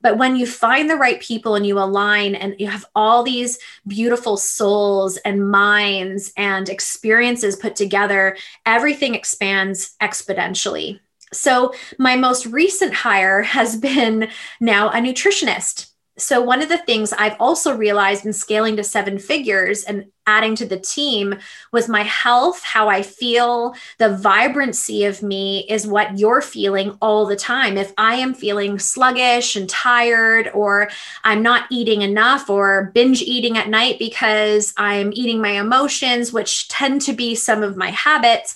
But 0.07 0.19
when 0.19 0.37
you 0.37 0.47
find 0.47 0.89
the 0.89 0.95
right 0.95 1.21
people 1.21 1.57
and 1.57 1.67
you 1.67 1.81
align 1.81 2.37
and 2.37 2.55
you 2.61 2.69
have 2.69 2.85
all 2.95 3.25
these 3.25 3.59
beautiful 3.89 4.37
souls 4.37 5.17
and 5.17 5.51
minds 5.51 6.33
and 6.37 6.69
experiences 6.69 7.57
put 7.57 7.75
together, 7.75 8.37
everything 8.65 9.17
expands 9.17 9.97
exponentially. 10.01 11.01
So, 11.33 11.75
my 11.99 12.15
most 12.15 12.47
recent 12.47 12.95
hire 12.95 13.43
has 13.43 13.77
been 13.77 14.29
now 14.61 14.91
a 14.91 14.99
nutritionist 14.99 15.91
so 16.19 16.41
one 16.41 16.63
of 16.63 16.71
the 16.71 16.79
things 16.79 17.13
I've 17.13 17.37
also 17.39 17.77
realized 17.77 18.25
in 18.25 18.33
scaling 18.33 18.77
to 18.77 18.85
seven 18.85 19.19
figures 19.19 19.85
and 19.85 20.07
adding 20.27 20.57
to 20.57 20.67
the 20.67 20.79
team 20.79 21.37
was 21.73 21.89
my 21.89 22.03
health, 22.03 22.63
how 22.63 22.89
I 22.89 23.03
feel, 23.03 23.75
the 23.99 24.17
vibrancy 24.17 25.05
of 25.05 25.23
me 25.23 25.67
is 25.69 25.87
what 25.87 26.19
you're 26.19 26.41
feeling 26.41 26.97
all 27.03 27.27
the 27.27 27.37
time. 27.37 27.77
If 27.77 27.93
I 27.99 28.15
am 28.15 28.33
feeling 28.33 28.79
sluggish 28.79 29.57
and 29.57 29.69
tired, 29.69 30.51
or 30.55 30.91
I'm 31.23 31.43
not 31.43 31.67
eating 31.71 32.01
enough, 32.01 32.49
or 32.49 32.91
binge 32.95 33.21
eating 33.21 33.59
at 33.59 33.69
night 33.69 33.99
because 33.99 34.73
I'm 34.79 35.13
eating 35.13 35.41
my 35.41 35.51
emotions, 35.51 36.33
which 36.33 36.69
tend 36.69 37.03
to 37.03 37.13
be 37.13 37.35
some 37.35 37.63
of 37.63 37.77
my 37.77 37.91
habits, 37.91 38.55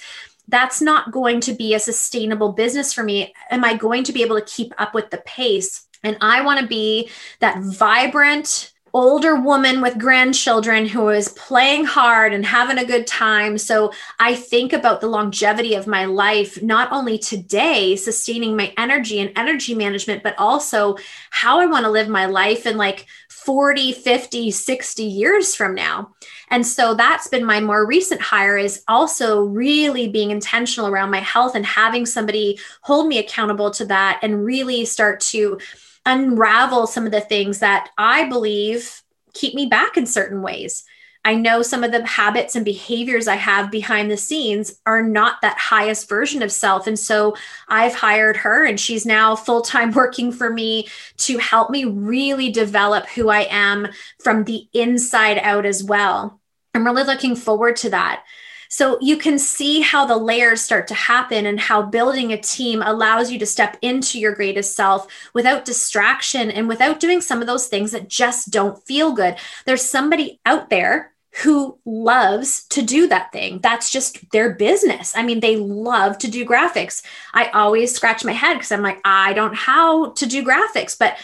that's 0.49 0.81
not 0.81 1.13
going 1.13 1.41
to 1.43 1.53
be 1.53 1.75
a 1.75 1.79
sustainable 1.79 2.53
business 2.53 2.93
for 2.93 3.05
me. 3.05 3.35
Am 3.51 3.65
I 3.65 3.77
going 3.77 4.03
to 4.05 4.13
be 4.13 4.23
able 4.23 4.41
to 4.41 4.47
keep 4.47 4.73
up 4.79 4.95
with 4.95 5.11
the 5.11 5.19
pace? 5.19 5.87
And 6.03 6.17
I 6.21 6.43
want 6.43 6.61
to 6.61 6.67
be 6.67 7.11
that 7.41 7.63
vibrant, 7.63 8.73
older 8.93 9.37
woman 9.37 9.81
with 9.81 9.99
grandchildren 9.99 10.87
who 10.87 11.09
is 11.11 11.29
playing 11.31 11.85
hard 11.85 12.33
and 12.33 12.45
having 12.45 12.79
a 12.79 12.85
good 12.85 13.07
time. 13.07 13.57
So 13.57 13.93
I 14.19 14.35
think 14.35 14.73
about 14.73 15.01
the 15.01 15.07
longevity 15.07 15.75
of 15.75 15.87
my 15.87 16.07
life, 16.07 16.61
not 16.63 16.91
only 16.91 17.19
today, 17.19 17.95
sustaining 17.97 18.57
my 18.57 18.73
energy 18.77 19.21
and 19.21 19.31
energy 19.37 19.75
management, 19.75 20.23
but 20.23 20.35
also 20.39 20.97
how 21.31 21.61
I 21.61 21.67
want 21.67 21.85
to 21.85 21.91
live 21.91 22.09
my 22.09 22.27
life 22.27 22.67
in 22.67 22.77
like 22.77 23.07
40, 23.29 23.93
50, 23.93 24.51
60 24.51 25.03
years 25.03 25.55
from 25.55 25.75
now. 25.75 26.15
And 26.51 26.67
so 26.67 26.95
that's 26.95 27.29
been 27.29 27.45
my 27.45 27.61
more 27.61 27.87
recent 27.87 28.21
hire 28.21 28.59
is 28.59 28.83
also 28.89 29.45
really 29.45 30.09
being 30.09 30.31
intentional 30.31 30.89
around 30.89 31.11
my 31.11 31.21
health 31.21 31.55
and 31.55 31.65
having 31.65 32.07
somebody 32.07 32.59
hold 32.83 33.07
me 33.07 33.19
accountable 33.19 33.71
to 33.73 33.85
that 33.87 34.19
and 34.23 34.45
really 34.45 34.85
start 34.85 35.21
to 35.21 35.59
unravel 36.07 36.87
some 36.87 37.07
of 37.07 37.13
the 37.13 37.21
things 37.21 37.59
that 37.61 37.91
I 37.99 38.29
believe 38.29 39.03
keep 39.35 39.55
me 39.55 39.67
back 39.67 39.97
in 39.97 40.07
certain 40.07 40.43
ways. 40.43 40.85
I 41.23 41.35
know 41.35 41.61
some 41.61 41.85
of 41.85 41.93
the 41.93 42.07
habits 42.07 42.57
and 42.57 42.65
behaviors 42.65 43.29
I 43.29 43.37
have 43.37 43.71
behind 43.71 44.11
the 44.11 44.17
scenes 44.17 44.81
are 44.87 45.03
not 45.03 45.43
that 45.43 45.59
highest 45.59 46.09
version 46.09 46.43
of 46.43 46.51
self. 46.51 46.87
And 46.87 46.99
so 46.99 47.37
I've 47.69 47.95
hired 47.95 48.39
her, 48.39 48.65
and 48.65 48.81
she's 48.81 49.05
now 49.05 49.37
full 49.37 49.61
time 49.61 49.91
working 49.95 50.33
for 50.33 50.51
me 50.51 50.89
to 51.19 51.37
help 51.39 51.71
me 51.71 51.85
really 51.85 52.51
develop 52.51 53.07
who 53.09 53.29
I 53.29 53.47
am 53.51 53.89
from 54.23 54.45
the 54.45 54.67
inside 54.73 55.39
out 55.39 55.67
as 55.67 55.85
well. 55.85 56.41
I'm 56.75 56.87
really 56.87 57.05
looking 57.05 57.37
forward 57.37 57.77
to 57.77 57.91
that. 57.91 58.25
So 58.73 58.99
you 59.01 59.17
can 59.17 59.37
see 59.39 59.81
how 59.81 60.07
the 60.07 60.17
layers 60.17 60.61
start 60.61 60.87
to 60.89 60.95
happen 60.95 61.45
and 61.45 61.59
how 61.59 61.83
building 61.83 62.33
a 62.33 62.41
team 62.41 62.83
allows 62.83 63.31
you 63.31 63.39
to 63.41 63.47
step 63.47 63.77
into 63.83 64.19
your 64.19 64.33
greatest 64.33 64.77
self 64.77 65.09
without 65.35 65.65
distraction 65.65 66.53
and 66.53 66.69
without 66.69 67.01
doing 67.01 67.21
some 67.21 67.41
of 67.41 67.49
those 67.49 67.67
things 67.67 67.91
that 67.91 68.09
just 68.09 68.51
don't 68.51 68.81
feel 68.87 69.13
good. 69.13 69.35
There's 69.67 69.85
somebody 69.85 70.41
out 70.47 70.71
there 70.71 71.13
who 71.43 71.79
loves 71.85 72.65
to 72.69 72.83
do 72.83 73.09
that 73.09 73.33
thing. 73.33 73.59
That's 73.61 73.91
just 73.91 74.31
their 74.31 74.55
business. 74.55 75.17
I 75.17 75.25
mean, 75.25 75.41
they 75.41 75.57
love 75.57 76.19
to 76.19 76.31
do 76.31 76.47
graphics. 76.47 77.03
I 77.35 77.47
always 77.47 77.93
scratch 77.93 78.25
my 78.25 78.33
head 78.33 78.55
because 78.55 78.71
I'm 78.71 78.83
like, 78.83 79.01
I 79.05 79.33
don't 79.33 79.53
know 79.53 79.59
how 79.59 80.11
to 80.13 80.27
do 80.27 80.45
graphics, 80.45 80.97
but 80.97 81.17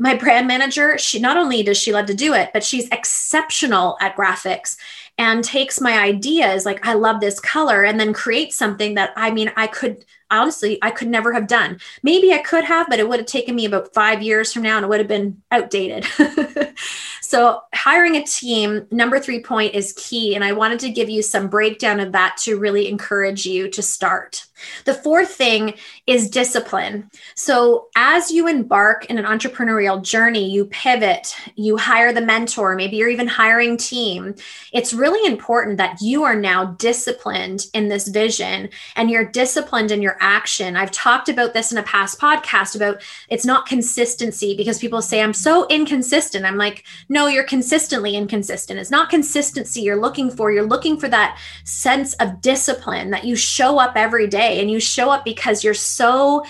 my 0.00 0.14
brand 0.14 0.48
manager, 0.48 0.98
she 0.98 1.18
not 1.20 1.36
only 1.36 1.62
does 1.62 1.76
she 1.76 1.92
love 1.92 2.06
to 2.06 2.14
do 2.14 2.34
it, 2.34 2.50
but 2.52 2.64
she's 2.64 2.88
exceptional 2.90 3.96
at 4.00 4.16
graphics 4.16 4.76
and 5.18 5.42
takes 5.42 5.80
my 5.80 5.98
ideas 5.98 6.64
like 6.64 6.86
I 6.86 6.94
love 6.94 7.20
this 7.20 7.40
color 7.40 7.84
and 7.84 7.98
then 7.98 8.12
creates 8.12 8.56
something 8.56 8.94
that 8.94 9.12
I 9.16 9.30
mean 9.32 9.52
I 9.56 9.66
could 9.66 10.04
honestly 10.30 10.78
I 10.82 10.90
could 10.90 11.08
never 11.08 11.32
have 11.32 11.46
done. 11.46 11.80
Maybe 12.02 12.32
I 12.32 12.38
could 12.38 12.64
have, 12.64 12.88
but 12.88 12.98
it 12.98 13.08
would 13.08 13.20
have 13.20 13.26
taken 13.26 13.54
me 13.54 13.64
about 13.64 13.94
5 13.94 14.22
years 14.22 14.52
from 14.52 14.62
now 14.62 14.76
and 14.76 14.84
it 14.84 14.88
would 14.88 15.00
have 15.00 15.08
been 15.08 15.42
outdated. 15.50 16.04
so, 17.20 17.62
hiring 17.74 18.16
a 18.16 18.24
team, 18.24 18.86
number 18.90 19.18
3 19.18 19.42
point 19.42 19.74
is 19.74 19.92
key 19.96 20.34
and 20.34 20.44
I 20.44 20.52
wanted 20.52 20.80
to 20.80 20.90
give 20.90 21.08
you 21.08 21.22
some 21.22 21.48
breakdown 21.48 22.00
of 22.00 22.12
that 22.12 22.36
to 22.38 22.58
really 22.58 22.88
encourage 22.88 23.46
you 23.46 23.68
to 23.70 23.82
start. 23.82 24.44
The 24.84 24.94
fourth 24.94 25.30
thing 25.30 25.74
is 26.06 26.30
discipline. 26.30 27.10
So, 27.34 27.88
as 27.96 28.30
you 28.30 28.48
embark 28.48 29.06
in 29.06 29.18
an 29.18 29.24
entrepreneurial 29.24 30.02
journey, 30.02 30.50
you 30.50 30.66
pivot, 30.66 31.34
you 31.54 31.76
hire 31.76 32.12
the 32.12 32.20
mentor, 32.20 32.74
maybe 32.74 32.96
you're 32.96 33.08
even 33.08 33.28
hiring 33.28 33.76
team. 33.76 34.34
It's 34.72 34.92
really 34.92 35.30
important 35.30 35.78
that 35.78 36.00
you 36.00 36.24
are 36.24 36.34
now 36.34 36.66
disciplined 36.78 37.66
in 37.72 37.88
this 37.88 38.08
vision 38.08 38.70
and 38.96 39.10
you're 39.10 39.24
disciplined 39.24 39.90
in 39.90 40.02
your 40.02 40.17
action. 40.20 40.76
I've 40.76 40.90
talked 40.90 41.28
about 41.28 41.54
this 41.54 41.72
in 41.72 41.78
a 41.78 41.82
past 41.82 42.20
podcast 42.20 42.76
about 42.76 43.02
it's 43.28 43.44
not 43.44 43.66
consistency 43.66 44.56
because 44.56 44.78
people 44.78 45.02
say 45.02 45.22
I'm 45.22 45.32
so 45.32 45.66
inconsistent. 45.68 46.44
I'm 46.44 46.56
like, 46.56 46.84
no, 47.08 47.26
you're 47.26 47.44
consistently 47.44 48.16
inconsistent. 48.16 48.78
It's 48.78 48.90
not 48.90 49.10
consistency 49.10 49.82
you're 49.82 50.00
looking 50.00 50.30
for. 50.30 50.50
You're 50.50 50.66
looking 50.66 50.98
for 50.98 51.08
that 51.08 51.38
sense 51.64 52.14
of 52.14 52.40
discipline 52.40 53.10
that 53.10 53.24
you 53.24 53.36
show 53.36 53.78
up 53.78 53.92
every 53.96 54.26
day 54.26 54.60
and 54.60 54.70
you 54.70 54.80
show 54.80 55.10
up 55.10 55.24
because 55.24 55.64
you're 55.64 55.74
so 55.74 56.44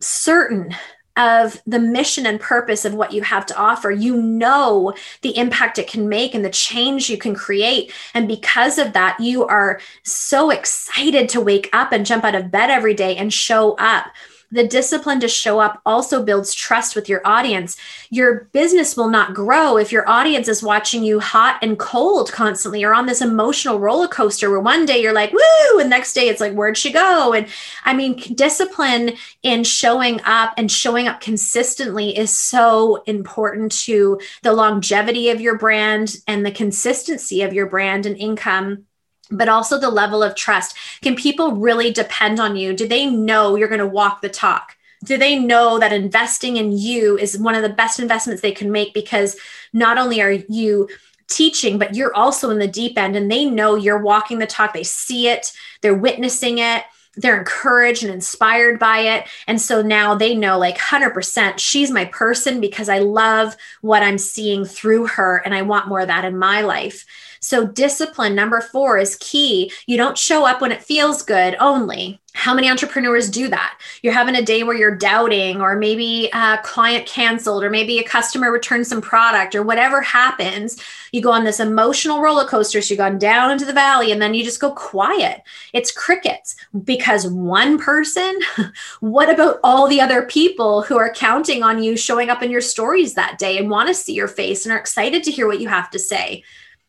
certain 0.00 0.74
of 1.16 1.60
the 1.66 1.78
mission 1.78 2.26
and 2.26 2.40
purpose 2.40 2.84
of 2.84 2.94
what 2.94 3.12
you 3.12 3.22
have 3.22 3.46
to 3.46 3.56
offer. 3.56 3.90
You 3.90 4.20
know 4.20 4.94
the 5.22 5.36
impact 5.36 5.78
it 5.78 5.88
can 5.88 6.08
make 6.08 6.34
and 6.34 6.44
the 6.44 6.50
change 6.50 7.08
you 7.08 7.18
can 7.18 7.34
create. 7.34 7.92
And 8.14 8.28
because 8.28 8.78
of 8.78 8.92
that, 8.92 9.18
you 9.20 9.44
are 9.46 9.80
so 10.02 10.50
excited 10.50 11.28
to 11.30 11.40
wake 11.40 11.70
up 11.72 11.92
and 11.92 12.06
jump 12.06 12.24
out 12.24 12.34
of 12.34 12.50
bed 12.50 12.70
every 12.70 12.94
day 12.94 13.16
and 13.16 13.32
show 13.32 13.72
up. 13.78 14.06
The 14.52 14.66
discipline 14.66 15.18
to 15.20 15.28
show 15.28 15.58
up 15.58 15.80
also 15.84 16.22
builds 16.22 16.54
trust 16.54 16.94
with 16.94 17.08
your 17.08 17.20
audience. 17.24 17.76
Your 18.10 18.44
business 18.52 18.96
will 18.96 19.08
not 19.08 19.34
grow 19.34 19.76
if 19.76 19.90
your 19.90 20.08
audience 20.08 20.46
is 20.46 20.62
watching 20.62 21.02
you 21.02 21.18
hot 21.18 21.58
and 21.62 21.78
cold 21.78 22.30
constantly 22.30 22.84
or 22.84 22.94
on 22.94 23.06
this 23.06 23.20
emotional 23.20 23.80
roller 23.80 24.06
coaster 24.06 24.48
where 24.48 24.60
one 24.60 24.86
day 24.86 25.02
you're 25.02 25.12
like, 25.12 25.32
woo, 25.32 25.80
and 25.80 25.90
next 25.90 26.12
day 26.12 26.28
it's 26.28 26.40
like, 26.40 26.52
where'd 26.52 26.78
she 26.78 26.92
go? 26.92 27.32
And 27.32 27.48
I 27.84 27.92
mean, 27.92 28.16
discipline 28.34 29.14
in 29.42 29.64
showing 29.64 30.20
up 30.24 30.54
and 30.56 30.70
showing 30.70 31.08
up 31.08 31.20
consistently 31.20 32.16
is 32.16 32.36
so 32.36 33.02
important 33.06 33.72
to 33.72 34.20
the 34.42 34.52
longevity 34.52 35.30
of 35.30 35.40
your 35.40 35.58
brand 35.58 36.16
and 36.28 36.46
the 36.46 36.52
consistency 36.52 37.42
of 37.42 37.52
your 37.52 37.66
brand 37.66 38.06
and 38.06 38.16
income 38.16 38.86
but 39.30 39.48
also 39.48 39.78
the 39.78 39.90
level 39.90 40.22
of 40.22 40.34
trust. 40.34 40.76
Can 41.02 41.16
people 41.16 41.52
really 41.52 41.90
depend 41.92 42.38
on 42.38 42.56
you? 42.56 42.74
Do 42.74 42.86
they 42.86 43.06
know 43.06 43.56
you're 43.56 43.68
going 43.68 43.80
to 43.80 43.86
walk 43.86 44.20
the 44.20 44.28
talk? 44.28 44.76
Do 45.04 45.18
they 45.18 45.38
know 45.38 45.78
that 45.78 45.92
investing 45.92 46.56
in 46.56 46.72
you 46.72 47.18
is 47.18 47.38
one 47.38 47.54
of 47.54 47.62
the 47.62 47.68
best 47.68 48.00
investments 48.00 48.40
they 48.40 48.52
can 48.52 48.72
make 48.72 48.94
because 48.94 49.36
not 49.72 49.98
only 49.98 50.20
are 50.22 50.32
you 50.32 50.88
teaching, 51.28 51.78
but 51.78 51.94
you're 51.94 52.14
also 52.14 52.50
in 52.50 52.58
the 52.58 52.68
deep 52.68 52.96
end 52.96 53.16
and 53.16 53.30
they 53.30 53.44
know 53.44 53.74
you're 53.74 54.00
walking 54.00 54.38
the 54.38 54.46
talk. 54.46 54.72
They 54.72 54.84
see 54.84 55.28
it, 55.28 55.52
they're 55.80 55.94
witnessing 55.94 56.58
it. 56.58 56.84
they're 57.16 57.38
encouraged 57.38 58.04
and 58.04 58.12
inspired 58.12 58.78
by 58.78 58.98
it. 59.00 59.26
And 59.46 59.60
so 59.60 59.82
now 59.82 60.14
they 60.14 60.34
know 60.34 60.58
like 60.58 60.78
100% 60.78 61.58
she's 61.58 61.90
my 61.90 62.04
person 62.06 62.60
because 62.60 62.88
I 62.88 62.98
love 62.98 63.56
what 63.80 64.02
I'm 64.02 64.18
seeing 64.18 64.64
through 64.64 65.08
her 65.08 65.38
and 65.44 65.54
I 65.54 65.62
want 65.62 65.88
more 65.88 66.00
of 66.00 66.08
that 66.08 66.24
in 66.24 66.38
my 66.38 66.60
life. 66.60 67.04
So, 67.40 67.66
discipline 67.66 68.34
number 68.34 68.60
four 68.60 68.98
is 68.98 69.16
key. 69.16 69.72
You 69.86 69.96
don't 69.96 70.18
show 70.18 70.46
up 70.46 70.60
when 70.60 70.72
it 70.72 70.82
feels 70.82 71.22
good 71.22 71.56
only. 71.60 72.20
How 72.34 72.52
many 72.52 72.68
entrepreneurs 72.68 73.30
do 73.30 73.48
that? 73.48 73.78
You're 74.02 74.12
having 74.12 74.36
a 74.36 74.42
day 74.42 74.62
where 74.62 74.76
you're 74.76 74.94
doubting, 74.94 75.60
or 75.60 75.74
maybe 75.74 76.28
a 76.34 76.58
client 76.62 77.06
canceled, 77.06 77.64
or 77.64 77.70
maybe 77.70 77.98
a 77.98 78.04
customer 78.04 78.52
returned 78.52 78.86
some 78.86 79.00
product, 79.00 79.54
or 79.54 79.62
whatever 79.62 80.02
happens. 80.02 80.78
You 81.12 81.22
go 81.22 81.32
on 81.32 81.44
this 81.44 81.60
emotional 81.60 82.20
roller 82.20 82.46
coaster. 82.46 82.80
So, 82.80 82.92
you've 82.92 82.98
gone 82.98 83.18
down 83.18 83.50
into 83.50 83.64
the 83.64 83.72
valley 83.72 84.12
and 84.12 84.20
then 84.20 84.34
you 84.34 84.44
just 84.44 84.60
go 84.60 84.70
quiet. 84.72 85.42
It's 85.72 85.92
crickets 85.92 86.56
because 86.84 87.26
one 87.26 87.78
person, 87.78 88.38
what 89.00 89.30
about 89.30 89.60
all 89.64 89.88
the 89.88 90.00
other 90.00 90.26
people 90.26 90.82
who 90.82 90.98
are 90.98 91.12
counting 91.12 91.62
on 91.62 91.82
you 91.82 91.96
showing 91.96 92.30
up 92.30 92.42
in 92.42 92.50
your 92.50 92.60
stories 92.60 93.14
that 93.14 93.38
day 93.38 93.58
and 93.58 93.70
want 93.70 93.88
to 93.88 93.94
see 93.94 94.12
your 94.12 94.28
face 94.28 94.64
and 94.64 94.72
are 94.72 94.78
excited 94.78 95.22
to 95.24 95.30
hear 95.30 95.46
what 95.46 95.60
you 95.60 95.68
have 95.68 95.90
to 95.90 95.98
say? 95.98 96.44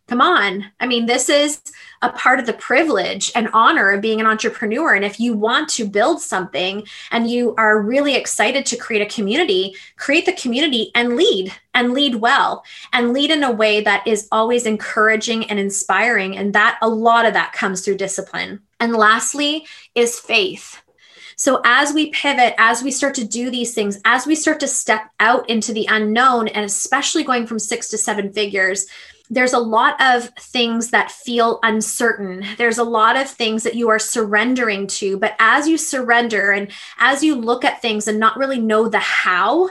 Come 0.07 0.21
on. 0.21 0.65
I 0.79 0.87
mean, 0.87 1.05
this 1.05 1.29
is 1.29 1.61
a 2.01 2.09
part 2.11 2.39
of 2.39 2.45
the 2.45 2.53
privilege 2.53 3.31
and 3.35 3.49
honor 3.53 3.91
of 3.91 4.01
being 4.01 4.21
an 4.21 4.27
entrepreneur. 4.27 4.93
And 4.93 5.03
if 5.03 5.19
you 5.19 5.33
want 5.33 5.67
to 5.69 5.87
build 5.87 6.21
something 6.21 6.87
and 7.11 7.29
you 7.29 7.53
are 7.57 7.81
really 7.81 8.15
excited 8.15 8.65
to 8.67 8.77
create 8.77 9.01
a 9.01 9.13
community, 9.13 9.75
create 9.97 10.25
the 10.25 10.33
community 10.33 10.91
and 10.95 11.15
lead 11.15 11.51
and 11.73 11.93
lead 11.93 12.15
well 12.15 12.63
and 12.93 13.13
lead 13.13 13.31
in 13.31 13.43
a 13.43 13.51
way 13.51 13.81
that 13.81 14.05
is 14.07 14.27
always 14.31 14.65
encouraging 14.65 15.49
and 15.49 15.59
inspiring. 15.59 16.37
And 16.37 16.53
that 16.53 16.77
a 16.81 16.89
lot 16.89 17.25
of 17.25 17.33
that 17.33 17.53
comes 17.53 17.81
through 17.81 17.97
discipline. 17.97 18.61
And 18.79 18.93
lastly 18.93 19.65
is 19.95 20.19
faith. 20.19 20.81
So, 21.39 21.61
as 21.63 21.93
we 21.93 22.09
pivot, 22.09 22.55
as 22.57 22.81
we 22.81 22.89
start 22.89 23.13
to 23.15 23.23
do 23.23 23.51
these 23.51 23.75
things, 23.75 24.01
as 24.05 24.25
we 24.25 24.33
start 24.33 24.59
to 24.61 24.67
step 24.67 25.11
out 25.19 25.47
into 25.47 25.71
the 25.71 25.85
unknown, 25.87 26.47
and 26.47 26.65
especially 26.65 27.23
going 27.23 27.45
from 27.45 27.59
six 27.59 27.89
to 27.89 27.97
seven 27.97 28.33
figures, 28.33 28.87
there's 29.29 29.53
a 29.53 29.59
lot 29.59 29.99
of 30.01 30.29
things 30.39 30.91
that 30.91 31.11
feel 31.11 31.59
uncertain. 31.63 32.45
There's 32.57 32.77
a 32.77 32.83
lot 32.83 33.17
of 33.17 33.29
things 33.29 33.63
that 33.63 33.75
you 33.75 33.89
are 33.89 33.99
surrendering 33.99 34.87
to. 34.87 35.17
But 35.17 35.35
as 35.39 35.67
you 35.67 35.77
surrender 35.77 36.51
and 36.51 36.71
as 36.97 37.23
you 37.23 37.35
look 37.35 37.65
at 37.65 37.81
things 37.81 38.07
and 38.07 38.19
not 38.19 38.37
really 38.37 38.59
know 38.59 38.87
the 38.87 38.99
how, 38.99 39.69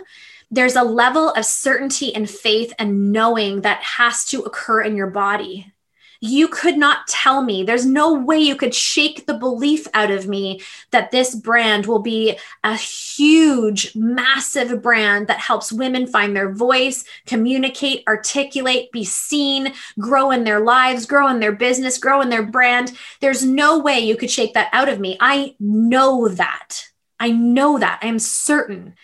there's 0.51 0.77
a 0.77 0.83
level 0.83 1.31
of 1.31 1.45
certainty 1.45 2.14
and 2.14 2.29
faith 2.29 2.73
and 2.79 3.12
knowing 3.12 3.62
that 3.62 3.83
has 3.83 4.25
to 4.27 4.42
occur 4.42 4.83
in 4.83 4.97
your 4.97 5.09
body 5.09 5.73
you 6.20 6.48
could 6.48 6.76
not 6.76 7.07
tell 7.07 7.42
me, 7.42 7.62
there's 7.62 7.87
no 7.87 8.14
way 8.14 8.38
you 8.38 8.57
could 8.57 8.74
shake 8.74 9.26
the 9.26 9.35
belief 9.35 9.87
out 9.94 10.11
of 10.11 10.26
me 10.26 10.61
that 10.90 11.11
this 11.11 11.35
brand 11.35 11.87
will 11.87 11.98
be 11.98 12.38
a 12.64 12.74
huge, 12.74 13.94
massive 13.94 14.83
brand 14.83 15.26
that 15.26 15.38
helps 15.38 15.72
women 15.72 16.07
find 16.07 16.35
their 16.35 16.52
voice, 16.52 17.05
communicate, 17.26 18.02
articulate, 18.09 18.90
be 18.92 19.05
seen, 19.05 19.72
grow 19.98 20.31
in 20.31 20.44
their 20.44 20.61
lives, 20.61 21.07
grow 21.07 21.29
in 21.29 21.40
their 21.40 21.52
business, 21.52 21.98
grow 21.98 22.20
in 22.20 22.29
their 22.29 22.44
brand. 22.44 22.92
There's 23.20 23.44
no 23.44 23.79
way 23.79 24.00
you 24.00 24.16
could 24.16 24.31
shake 24.31 24.55
that 24.55 24.70
out 24.72 24.88
of 24.88 25.00
me. 25.00 25.16
I 25.20 25.55
know 25.61 26.29
that. 26.29 26.88
I 27.18 27.31
know 27.31 27.79
that. 27.79 28.00
I 28.02 28.07
am 28.07 28.18
certain. 28.18 28.94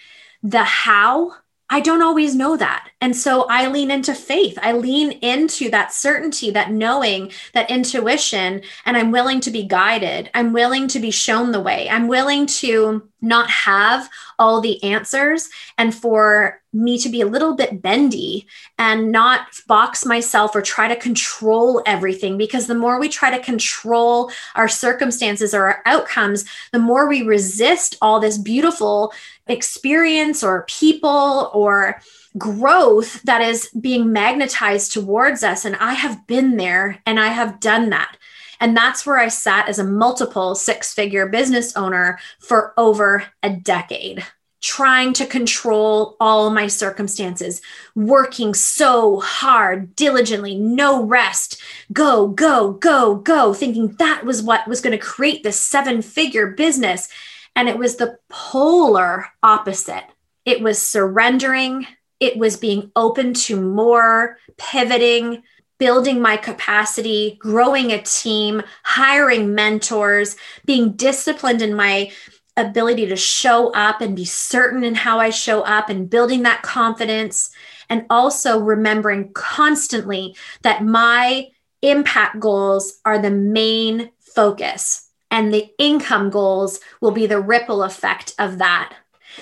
The 0.43 0.65
how 0.65 1.35
I 1.73 1.81
don't 1.81 2.03
always 2.03 2.35
know 2.35 2.59
that. 2.59 2.91
And 3.01 3.17
so 3.17 3.47
I 3.49 3.67
lean 3.69 3.91
into 3.91 4.13
faith. 4.13 4.59
I 4.61 4.73
lean 4.73 5.13
into 5.23 5.71
that 5.71 5.91
certainty, 5.91 6.51
that 6.51 6.71
knowing, 6.71 7.33
that 7.55 7.71
intuition, 7.71 8.61
and 8.85 8.95
I'm 8.95 9.11
willing 9.11 9.41
to 9.41 9.51
be 9.51 9.63
guided. 9.63 10.29
I'm 10.35 10.53
willing 10.53 10.87
to 10.89 11.01
be 11.01 11.11
shown 11.11 11.51
the 11.51 11.63
way. 11.63 11.89
I'm 11.89 12.09
willing 12.09 12.45
to 12.61 13.09
not 13.23 13.49
have 13.49 14.11
all 14.39 14.61
the 14.61 14.83
answers 14.83 15.49
and 15.79 15.95
for 15.95 16.61
me 16.73 16.99
to 16.99 17.09
be 17.09 17.21
a 17.21 17.27
little 17.27 17.55
bit 17.55 17.81
bendy 17.81 18.47
and 18.79 19.13
not 19.13 19.47
box 19.69 20.05
myself 20.05 20.57
or 20.57 20.63
try 20.63 20.89
to 20.89 20.97
control 20.97 21.83
everything 21.87 22.37
because 22.37 22.67
the 22.67 22.75
more 22.75 22.99
we 22.99 23.09
try 23.09 23.31
to 23.31 23.45
control 23.45 24.31
our 24.57 24.69
circumstances 24.69 25.55
or 25.55 25.67
our 25.67 25.83
outcomes 25.87 26.45
the 26.73 26.79
more 26.79 27.09
we 27.09 27.23
resist 27.23 27.97
all 28.03 28.19
this 28.19 28.39
beautiful 28.39 29.13
experience 29.53 30.43
or 30.43 30.67
people 30.69 31.51
or 31.55 32.01
growth 32.39 33.23
that 33.23 33.43
is 33.43 33.69
being 33.81 34.13
magnetized 34.13 34.93
towards 34.93 35.43
us. 35.43 35.65
And 35.65 35.77
I 35.77 35.95
have 35.95 36.27
been 36.27 36.57
there 36.57 37.01
and 37.07 37.21
I 37.21 37.29
have 37.29 37.61
done 37.61 37.91
that. 37.91 38.17
And 38.61 38.77
that's 38.77 39.05
where 39.05 39.19
I 39.19 39.29
sat 39.29 39.69
as 39.69 39.79
a 39.81 39.85
multiple 39.85 40.55
six 40.55 40.95
figure 40.95 41.27
business 41.27 41.77
owner 41.77 42.19
for 42.39 42.73
over 42.77 43.25
a 43.43 43.51
decade, 43.51 44.25
trying 44.61 45.13
to 45.15 45.27
control 45.27 46.17
all 46.21 46.49
my 46.49 46.69
circumstances, 46.69 47.61
working 47.97 48.55
so 48.55 49.19
hard, 49.19 49.97
diligently, 49.97 50.55
no 50.55 51.03
rest, 51.03 51.61
go, 51.93 52.29
go, 52.29 52.75
go, 52.75 53.17
go, 53.17 53.53
thinking 53.53 53.97
that 53.99 54.25
was 54.25 54.45
what 54.45 54.69
was 54.69 54.81
going 54.81 54.97
to 54.97 55.05
create 55.05 55.43
this 55.43 55.61
seven 55.61 56.01
figure 56.01 56.47
business. 56.47 57.09
And 57.55 57.69
it 57.69 57.79
was 57.79 57.97
the 57.97 58.19
polar 58.29 59.27
opposite. 59.43 60.05
It 60.45 60.61
was 60.61 60.81
surrendering, 60.81 61.87
it 62.19 62.37
was 62.37 62.57
being 62.57 62.91
open 62.97 63.35
to 63.35 63.61
more, 63.61 64.39
pivoting, 64.57 65.43
building 65.79 66.21
my 66.21 66.37
capacity, 66.37 67.37
growing 67.41 67.91
a 67.91 68.01
team, 68.03 68.63
hiring 68.85 69.55
mentors, 69.55 70.37
being 70.65 70.93
disciplined 70.93 71.61
in 71.61 71.75
my 71.75 72.11
ability 72.57 73.07
to 73.07 73.17
show 73.17 73.73
up 73.73 74.01
and 74.01 74.15
be 74.15 74.25
certain 74.25 74.85
in 74.85 74.95
how 74.95 75.19
I 75.19 75.31
show 75.31 75.63
up 75.63 75.89
and 75.89 76.09
building 76.09 76.43
that 76.43 76.63
confidence. 76.63 77.51
And 77.89 78.07
also 78.09 78.61
remembering 78.61 79.33
constantly 79.33 80.37
that 80.63 80.85
my 80.85 81.49
impact 81.83 82.39
goals 82.39 83.01
are 83.05 83.19
the 83.19 83.31
main 83.31 84.11
focus 84.21 85.11
and 85.33 85.53
the 85.53 85.71
income 85.79 86.31
goals 86.31 86.79
will 87.01 87.11
be 87.11 87.27
the 87.27 87.41
ripple 87.41 87.83
effect 87.83 88.35
of 88.39 88.59
that. 88.59 88.95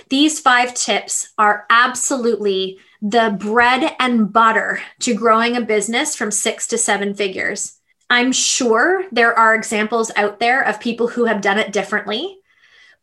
These 0.09 0.39
five 0.41 0.73
tips 0.73 1.33
are 1.37 1.67
absolutely 1.69 2.79
the 3.03 3.37
bread 3.39 3.97
and 3.99 4.33
butter 4.33 4.81
to 5.01 5.15
growing 5.15 5.57
a 5.57 5.61
business 5.61 6.15
from 6.15 6.31
six 6.31 6.69
to 6.69 6.79
seven 6.79 7.13
figures. 7.13 7.79
I'm 8.09 8.31
sure 8.31 9.05
there 9.11 9.37
are 9.37 9.55
examples 9.55 10.13
out 10.17 10.39
there 10.39 10.63
of 10.63 10.81
people 10.81 11.09
who 11.09 11.25
have 11.25 11.41
done 11.41 11.59
it 11.59 11.73
differently. 11.73 12.39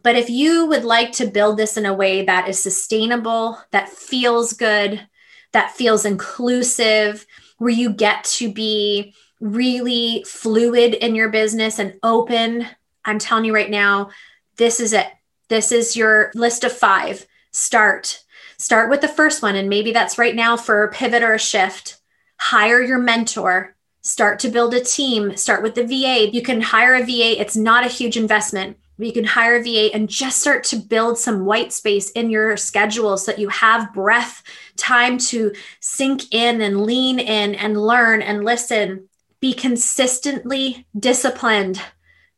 But 0.01 0.15
if 0.15 0.29
you 0.29 0.67
would 0.67 0.85
like 0.85 1.11
to 1.13 1.27
build 1.27 1.57
this 1.57 1.75
in 1.75 1.85
a 1.85 1.93
way 1.93 2.23
that 2.23 2.47
is 2.47 2.57
sustainable, 2.57 3.59
that 3.71 3.89
feels 3.89 4.53
good, 4.53 5.05
that 5.51 5.71
feels 5.71 6.05
inclusive, 6.05 7.25
where 7.57 7.73
you 7.73 7.91
get 7.91 8.23
to 8.23 8.51
be 8.51 9.13
really 9.39 10.23
fluid 10.27 10.93
in 10.93 11.15
your 11.15 11.29
business 11.29 11.79
and 11.79 11.95
open, 12.03 12.67
I'm 13.07 13.19
telling 13.19 13.45
you 13.45 13.55
right 13.55 13.69
now, 13.69 14.11
this 14.57 14.79
is 14.79 14.93
it. 14.93 15.07
This 15.47 15.71
is 15.71 15.95
your 15.95 16.31
list 16.35 16.65
of 16.65 16.73
five. 16.73 17.25
Start. 17.51 18.23
Start 18.57 18.89
with 18.89 19.01
the 19.01 19.07
first 19.07 19.41
one. 19.41 19.55
And 19.55 19.69
maybe 19.69 19.93
that's 19.93 20.17
right 20.17 20.35
now 20.35 20.57
for 20.57 20.83
a 20.83 20.91
pivot 20.91 21.23
or 21.23 21.33
a 21.33 21.39
shift. 21.39 21.97
Hire 22.37 22.81
your 22.81 22.99
mentor. 22.99 23.75
Start 24.01 24.39
to 24.39 24.49
build 24.49 24.73
a 24.73 24.83
team. 24.83 25.37
Start 25.37 25.63
with 25.63 25.75
the 25.75 25.85
VA. 25.85 26.29
You 26.31 26.41
can 26.41 26.59
hire 26.61 26.95
a 26.95 27.03
VA, 27.03 27.39
it's 27.39 27.55
not 27.55 27.85
a 27.85 27.89
huge 27.89 28.17
investment. 28.17 28.77
You 28.97 29.13
can 29.13 29.25
hire 29.25 29.57
a 29.57 29.63
VA 29.63 29.93
and 29.93 30.09
just 30.09 30.41
start 30.41 30.63
to 30.65 30.75
build 30.75 31.19
some 31.19 31.45
white 31.45 31.71
space 31.71 32.09
in 32.11 32.31
your 32.31 32.57
schedule 32.57 33.15
so 33.17 33.31
that 33.31 33.39
you 33.39 33.49
have 33.49 33.93
breath, 33.93 34.41
time 34.75 35.19
to 35.19 35.53
sink 35.81 36.33
in 36.33 36.61
and 36.61 36.81
lean 36.81 37.19
in 37.19 37.53
and 37.53 37.79
learn 37.79 38.23
and 38.23 38.43
listen. 38.43 39.07
Be 39.39 39.53
consistently 39.53 40.87
disciplined 40.97 41.79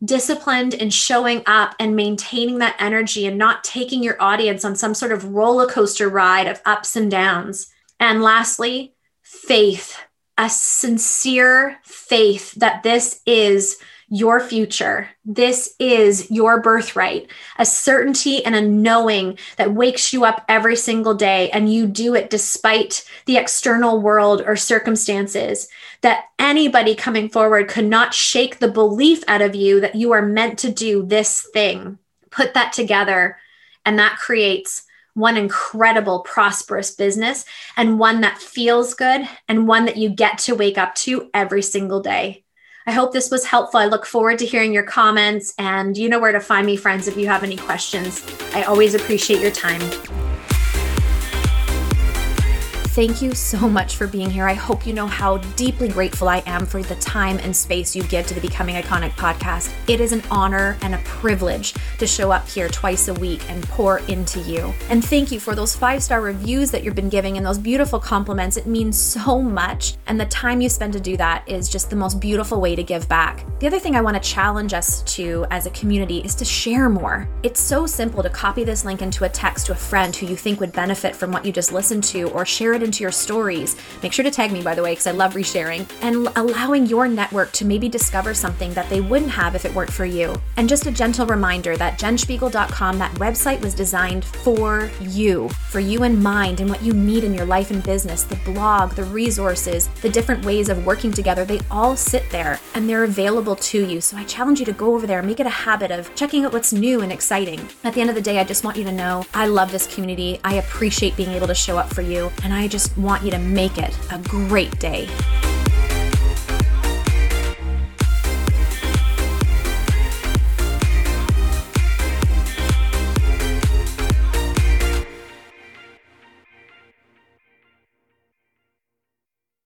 disciplined 0.04 0.74
in 0.74 0.90
showing 0.90 1.44
up 1.46 1.76
and 1.80 1.96
maintaining 1.96 2.60
that 2.60 2.76
energy 2.80 3.26
and 3.26 3.38
not 3.38 3.64
taking 3.64 4.02
your 4.02 4.22
audience 4.22 4.64
on 4.64 4.76
some 4.76 4.94
sort 4.94 5.12
of 5.12 5.34
roller 5.34 5.68
coaster 5.68 6.08
ride 6.08 6.48
of 6.48 6.62
ups 6.66 6.96
and 6.96 7.12
downs. 7.12 7.72
And 8.00 8.22
lastly, 8.22 8.94
faith, 9.22 10.00
a 10.38 10.50
sincere 10.50 11.80
faith 11.84 12.54
that 12.56 12.84
this 12.84 13.22
is 13.26 13.78
your 14.10 14.40
future. 14.40 15.10
This 15.24 15.76
is 15.80 16.30
your 16.32 16.62
birthright, 16.62 17.30
a 17.58 17.66
certainty 17.66 18.44
and 18.44 18.56
a 18.56 18.62
knowing 18.62 19.38
that 19.58 19.74
wakes 19.74 20.12
you 20.12 20.26
up 20.26 20.44
every 20.50 20.76
single 20.76 21.14
day, 21.14 21.50
and 21.52 21.72
you 21.72 21.86
do 21.86 22.16
it 22.16 22.30
despite 22.30 23.06
the 23.26 23.38
external 23.38 24.02
world 24.02 24.42
or 24.46 24.56
circumstances. 24.56 25.68
That 26.02 26.26
anybody 26.40 26.96
coming 26.96 27.30
forward 27.30 27.68
could 27.68 27.86
not 27.86 28.14
shake 28.14 28.60
the 28.60 28.72
belief 28.72 29.24
out 29.28 29.42
of 29.42 29.56
you 29.56 29.82
that 29.82 29.96
you 29.96 30.12
are 30.12 30.22
meant 30.22 30.60
to 30.60 30.72
do 30.72 31.06
this 31.06 31.42
thing. 31.54 32.00
Put 32.32 32.54
that 32.54 32.74
together, 32.74 33.38
and 33.86 34.00
that 34.00 34.18
creates 34.18 34.84
one 35.14 35.38
incredible, 35.38 36.22
prosperous 36.22 36.92
business 36.92 37.44
and 37.76 38.00
one 38.00 38.22
that 38.22 38.38
feels 38.38 38.94
good 38.94 39.28
and 39.48 39.68
one 39.68 39.86
that 39.86 39.98
you 39.98 40.10
get 40.10 40.38
to 40.38 40.56
wake 40.56 40.78
up 40.78 40.96
to 40.96 41.30
every 41.34 41.62
single 41.62 42.00
day. 42.00 42.44
I 42.90 42.92
hope 42.92 43.14
this 43.14 43.30
was 43.30 43.46
helpful. 43.46 43.80
I 43.80 43.86
look 43.86 44.04
forward 44.04 44.40
to 44.40 44.48
hearing 44.48 44.74
your 44.74 44.82
comments, 44.82 45.54
and 45.60 45.96
you 45.96 46.10
know 46.10 46.20
where 46.20 46.32
to 46.32 46.40
find 46.40 46.66
me, 46.66 46.76
friends, 46.76 47.08
if 47.08 47.16
you 47.18 47.28
have 47.28 47.44
any 47.44 47.56
questions. 47.56 48.26
I 48.56 48.64
always 48.64 48.96
appreciate 48.96 49.42
your 49.42 49.52
time. 49.52 49.80
Thank 52.94 53.22
you 53.22 53.36
so 53.36 53.70
much 53.70 53.98
for 53.98 54.08
being 54.08 54.32
here. 54.32 54.48
I 54.48 54.56
hope 54.56 54.88
you 54.88 54.94
know 54.94 55.06
how 55.06 55.38
deeply 55.56 55.90
grateful 55.90 56.28
I 56.28 56.42
am 56.48 56.66
for 56.66 56.82
the 56.82 56.96
time 56.96 57.38
and 57.38 57.56
space 57.56 57.96
you 57.96 58.02
give 58.04 58.26
to 58.26 58.34
the 58.34 58.42
Becoming 58.42 58.82
Iconic 58.82 59.12
podcast. 59.12 59.72
It 59.88 60.02
is 60.02 60.12
an 60.12 60.24
honor 60.32 60.76
and 60.82 60.96
a 60.96 60.98
privilege 61.00 61.76
to 62.00 62.08
show 62.08 62.32
up 62.32 62.50
here 62.50 62.68
twice 62.68 63.08
a 63.08 63.14
week 63.14 63.48
and 63.48 63.64
pour 63.70 64.00
into 64.10 64.40
you. 64.40 64.74
And 64.90 65.06
thank 65.06 65.32
you 65.32 65.40
for 65.40 65.54
those 65.54 65.76
five 65.76 66.02
star 66.02 66.20
reviews 66.20 66.72
that 66.72 66.84
you've 66.84 66.96
been 66.96 67.10
giving 67.10 67.38
and 67.38 67.46
those 67.46 67.60
beautiful 67.60 68.00
compliments. 68.00 68.58
It 68.58 68.66
means 68.66 69.00
so 69.00 69.40
much. 69.40 69.94
And 70.08 70.20
the 70.20 70.26
time 70.26 70.60
you 70.60 70.68
spend 70.68 70.94
to 70.94 71.00
do 71.00 71.16
that 71.18 71.48
is 71.48 71.70
just 71.70 71.92
the 71.92 71.96
most 71.96 72.20
beautiful 72.20 72.60
way 72.60 72.76
to 72.76 72.82
give 72.82 73.08
back. 73.08 73.46
The 73.60 73.68
other 73.68 73.80
thing 73.80 73.96
I 73.96 74.02
want 74.02 74.22
to 74.22 74.30
challenge 74.30 74.74
us 74.74 75.04
to 75.14 75.46
as 75.52 75.68
a 75.68 75.72
community 75.72 76.20
is 76.20 76.34
to 76.36 76.44
share 76.44 76.90
more. 76.90 77.30
It's 77.44 77.62
so 77.62 77.86
simple 77.86 78.24
to 78.24 78.32
copy 78.32 78.64
this 78.64 78.84
link 78.84 79.04
into 79.04 79.26
a 79.26 79.30
text 79.30 79.68
to 79.68 79.74
a 79.74 79.76
friend 79.76 80.16
who 80.16 80.26
you 80.26 80.36
think 80.36 80.60
would 80.60 80.74
benefit 80.74 81.16
from 81.16 81.32
what 81.32 81.46
you 81.46 81.52
just 81.52 81.72
listened 81.72 82.04
to 82.06 82.30
or 82.32 82.48
share 82.48 82.79
it 82.82 82.86
into 82.86 83.04
your 83.04 83.12
stories. 83.12 83.76
Make 84.02 84.14
sure 84.14 84.24
to 84.24 84.32
tag 84.32 84.52
me, 84.52 84.62
by 84.62 84.76
the 84.76 84.84
way, 84.84 84.92
because 84.92 85.08
I 85.08 85.12
love 85.12 85.34
resharing 85.34 85.90
and 86.02 86.28
allowing 86.36 86.86
your 86.86 87.08
network 87.08 87.52
to 87.54 87.66
maybe 87.66 87.90
discover 87.90 88.34
something 88.34 88.74
that 88.74 88.90
they 88.90 89.02
wouldn't 89.02 89.32
have 89.32 89.56
if 89.56 89.66
it 89.66 89.74
weren't 89.74 89.92
for 89.92 90.06
you. 90.06 90.36
And 90.58 90.70
just 90.70 90.86
a 90.86 90.92
gentle 90.92 91.26
reminder 91.26 91.78
that 91.78 92.00
jenspiegel.com, 92.00 92.98
that 92.98 93.14
website 93.16 93.62
was 93.62 93.74
designed 93.74 94.26
for 94.26 94.90
you, 95.02 95.50
for 95.70 95.80
you 95.80 96.04
in 96.04 96.22
mind 96.22 96.60
and 96.60 96.70
what 96.70 96.82
you 96.82 96.94
need 96.94 97.24
in 97.24 97.34
your 97.34 97.46
life 97.46 97.72
and 97.72 97.84
business. 97.84 98.24
The 98.24 98.40
blog, 98.46 98.92
the 98.92 99.04
resources, 99.04 99.88
the 100.02 100.10
different 100.10 100.46
ways 100.46 100.70
of 100.70 100.86
working 100.86 101.12
together, 101.12 101.46
they 101.46 101.60
all 101.70 101.96
sit 101.96 102.30
there 102.30 102.60
and 102.74 102.90
they're 102.90 103.04
available 103.04 103.56
to 103.56 103.86
you. 103.86 104.02
So 104.02 104.18
I 104.18 104.24
challenge 104.24 104.60
you 104.60 104.66
to 104.66 104.74
go 104.74 104.94
over 104.94 105.06
there, 105.06 105.22
make 105.22 105.40
it 105.40 105.46
a 105.46 105.50
habit 105.50 105.92
of 105.92 106.14
checking 106.16 106.46
out 106.46 106.54
what's 106.54 106.74
new 106.74 107.02
and 107.02 107.12
exciting. 107.12 107.68
At 107.84 107.94
the 107.94 108.02
end 108.02 108.10
of 108.10 108.16
the 108.16 108.22
day, 108.22 108.40
I 108.40 108.44
just 108.44 108.64
want 108.64 108.78
you 108.78 108.84
to 108.86 108.92
know 108.92 109.26
I 109.34 109.48
love 109.48 109.72
this 109.72 109.94
community. 109.94 110.40
I 110.44 110.56
appreciate 110.56 111.16
being 111.18 111.32
able 111.32 111.48
to 111.48 111.56
show 111.56 111.78
up 111.78 111.94
for 111.94 112.02
you. 112.02 112.32
And 112.44 112.54
I 112.54 112.68
just 112.70 112.98
want 112.98 113.24
you 113.24 113.32
to 113.32 113.40
make 113.40 113.78
it 113.78 113.98
a 114.12 114.20
great 114.20 114.80
day. 114.80 115.08